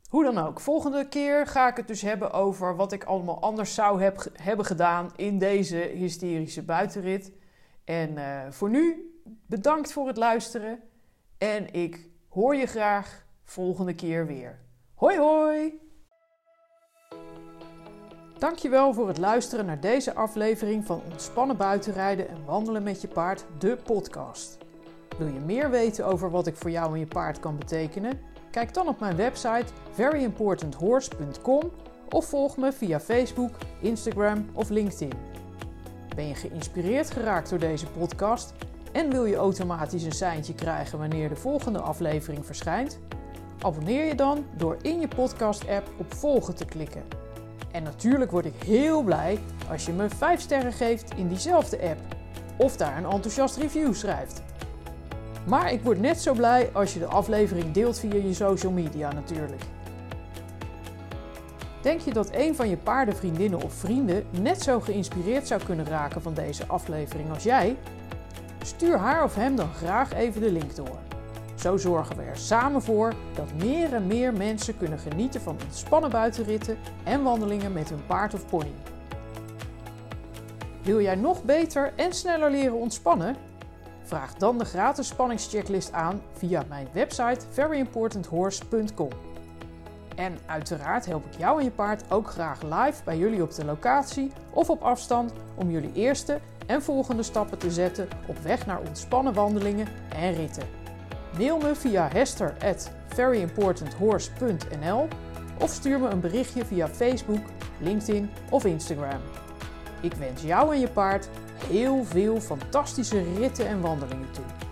Hoe 0.09 0.23
dan 0.23 0.37
ook, 0.37 0.59
volgende 0.59 1.07
keer 1.07 1.47
ga 1.47 1.67
ik 1.67 1.77
het 1.77 1.87
dus 1.87 2.01
hebben 2.01 2.31
over 2.31 2.75
wat 2.75 2.91
ik 2.91 3.03
allemaal 3.03 3.41
anders 3.41 3.73
zou 3.73 4.01
heb, 4.01 4.25
hebben 4.33 4.65
gedaan 4.65 5.11
in 5.15 5.37
deze 5.37 5.77
hysterische 5.77 6.63
buitenrit. 6.63 7.31
En 7.83 8.11
uh, 8.17 8.41
voor 8.49 8.69
nu, 8.69 9.13
bedankt 9.45 9.93
voor 9.93 10.07
het 10.07 10.17
luisteren 10.17 10.79
en 11.37 11.73
ik 11.73 12.09
hoor 12.29 12.55
je 12.55 12.65
graag 12.65 13.25
volgende 13.49 13.93
keer 13.93 14.25
weer. 14.25 14.59
Hoi 14.93 15.17
hoi! 15.17 15.79
Dankjewel 18.37 18.93
voor 18.93 19.07
het 19.07 19.17
luisteren 19.17 19.65
naar 19.65 19.79
deze 19.79 20.13
aflevering 20.13 20.85
van 20.85 21.01
Ontspannen 21.11 21.57
buitenrijden 21.57 22.29
en 22.29 22.45
wandelen 22.45 22.83
met 22.83 23.01
je 23.01 23.07
paard, 23.07 23.45
de 23.59 23.77
podcast. 23.83 24.57
Wil 25.17 25.27
je 25.27 25.39
meer 25.39 25.69
weten 25.69 26.05
over 26.05 26.31
wat 26.31 26.47
ik 26.47 26.55
voor 26.55 26.71
jou 26.71 26.93
en 26.93 26.99
je 26.99 27.07
paard 27.07 27.39
kan 27.39 27.57
betekenen? 27.57 28.19
Kijk 28.51 28.73
dan 28.73 28.87
op 28.87 28.99
mijn 28.99 29.15
website 29.15 29.65
veryimportanthorse.com 29.91 31.71
of 32.09 32.25
volg 32.25 32.57
me 32.57 32.71
via 32.71 32.99
Facebook, 32.99 33.57
Instagram 33.81 34.49
of 34.53 34.69
LinkedIn. 34.69 35.13
Ben 36.15 36.27
je 36.27 36.35
geïnspireerd 36.35 37.11
geraakt 37.11 37.49
door 37.49 37.59
deze 37.59 37.87
podcast 37.87 38.53
en 38.91 39.09
wil 39.09 39.25
je 39.25 39.35
automatisch 39.35 40.03
een 40.03 40.11
seintje 40.11 40.55
krijgen 40.55 40.99
wanneer 40.99 41.29
de 41.29 41.35
volgende 41.35 41.79
aflevering 41.79 42.45
verschijnt? 42.45 42.99
Abonneer 43.61 44.05
je 44.05 44.15
dan 44.15 44.45
door 44.57 44.77
in 44.81 44.99
je 44.99 45.07
podcast-app 45.07 45.89
op 45.97 46.13
volgen 46.13 46.55
te 46.55 46.65
klikken. 46.65 47.03
En 47.71 47.83
natuurlijk 47.83 48.31
word 48.31 48.45
ik 48.45 48.63
heel 48.65 49.01
blij 49.01 49.39
als 49.69 49.85
je 49.85 49.91
me 49.91 50.09
5 50.09 50.41
sterren 50.41 50.73
geeft 50.73 51.13
in 51.15 51.27
diezelfde 51.27 51.81
app 51.81 51.99
of 52.57 52.77
daar 52.77 52.97
een 52.97 53.11
enthousiast 53.11 53.57
review 53.57 53.93
schrijft. 53.93 54.41
Maar 55.47 55.71
ik 55.71 55.81
word 55.81 55.99
net 55.99 56.21
zo 56.21 56.33
blij 56.33 56.69
als 56.73 56.93
je 56.93 56.99
de 56.99 57.05
aflevering 57.05 57.71
deelt 57.71 57.99
via 57.99 58.15
je 58.15 58.33
social 58.33 58.71
media 58.71 59.11
natuurlijk. 59.11 59.61
Denk 61.81 61.99
je 61.99 62.13
dat 62.13 62.29
een 62.33 62.55
van 62.55 62.69
je 62.69 62.77
paardenvriendinnen 62.77 63.61
of 63.61 63.73
vrienden 63.73 64.23
net 64.41 64.61
zo 64.61 64.79
geïnspireerd 64.79 65.47
zou 65.47 65.63
kunnen 65.63 65.85
raken 65.85 66.21
van 66.21 66.33
deze 66.33 66.67
aflevering 66.67 67.29
als 67.29 67.43
jij? 67.43 67.77
Stuur 68.63 68.97
haar 68.97 69.23
of 69.23 69.35
hem 69.35 69.55
dan 69.55 69.73
graag 69.73 70.13
even 70.13 70.41
de 70.41 70.51
link 70.51 70.75
door. 70.75 71.08
Zo 71.59 71.77
zorgen 71.77 72.17
we 72.17 72.23
er 72.23 72.37
samen 72.37 72.81
voor 72.81 73.13
dat 73.33 73.53
meer 73.53 73.93
en 73.93 74.07
meer 74.07 74.33
mensen 74.33 74.77
kunnen 74.77 74.99
genieten 74.99 75.41
van 75.41 75.57
ontspannen 75.65 76.09
buitenritten 76.09 76.77
en 77.03 77.23
wandelingen 77.23 77.73
met 77.73 77.89
hun 77.89 78.05
paard 78.05 78.33
of 78.33 78.47
pony. 78.47 78.73
Wil 80.83 81.01
jij 81.01 81.15
nog 81.15 81.43
beter 81.43 81.93
en 81.95 82.13
sneller 82.13 82.51
leren 82.51 82.77
ontspannen? 82.77 83.35
Vraag 84.03 84.33
dan 84.33 84.57
de 84.57 84.65
gratis 84.65 85.07
spanningschecklist 85.07 85.91
aan 85.91 86.21
via 86.33 86.63
mijn 86.69 86.87
website 86.93 87.45
veryimportanthorse.com. 87.49 89.09
En 90.15 90.37
uiteraard 90.45 91.05
help 91.05 91.25
ik 91.25 91.37
jou 91.37 91.57
en 91.59 91.63
je 91.63 91.71
paard 91.71 92.11
ook 92.11 92.29
graag 92.29 92.61
live 92.61 93.03
bij 93.03 93.17
jullie 93.17 93.43
op 93.43 93.55
de 93.55 93.65
locatie 93.65 94.31
of 94.53 94.69
op 94.69 94.81
afstand 94.81 95.33
om 95.55 95.71
jullie 95.71 95.93
eerste 95.93 96.39
en 96.65 96.81
volgende 96.81 97.23
stappen 97.23 97.57
te 97.57 97.71
zetten 97.71 98.07
op 98.27 98.37
weg 98.37 98.65
naar 98.65 98.79
ontspannen 98.79 99.33
wandelingen 99.33 99.87
en 100.15 100.33
ritten. 100.33 100.78
Mail 101.39 101.57
me 101.57 101.75
via 101.75 102.09
hester 102.11 102.55
at 102.61 102.91
veryimportanthorse.nl 103.07 105.07
of 105.59 105.69
stuur 105.69 105.99
me 105.99 106.07
een 106.07 106.19
berichtje 106.19 106.65
via 106.65 106.87
Facebook, 106.87 107.41
LinkedIn 107.79 108.29
of 108.49 108.65
Instagram. 108.65 109.21
Ik 110.01 110.13
wens 110.13 110.41
jou 110.41 110.73
en 110.73 110.79
je 110.79 110.87
paard 110.87 111.29
heel 111.67 112.03
veel 112.03 112.39
fantastische 112.39 113.23
ritten 113.37 113.67
en 113.67 113.81
wandelingen 113.81 114.31
toe. 114.31 114.68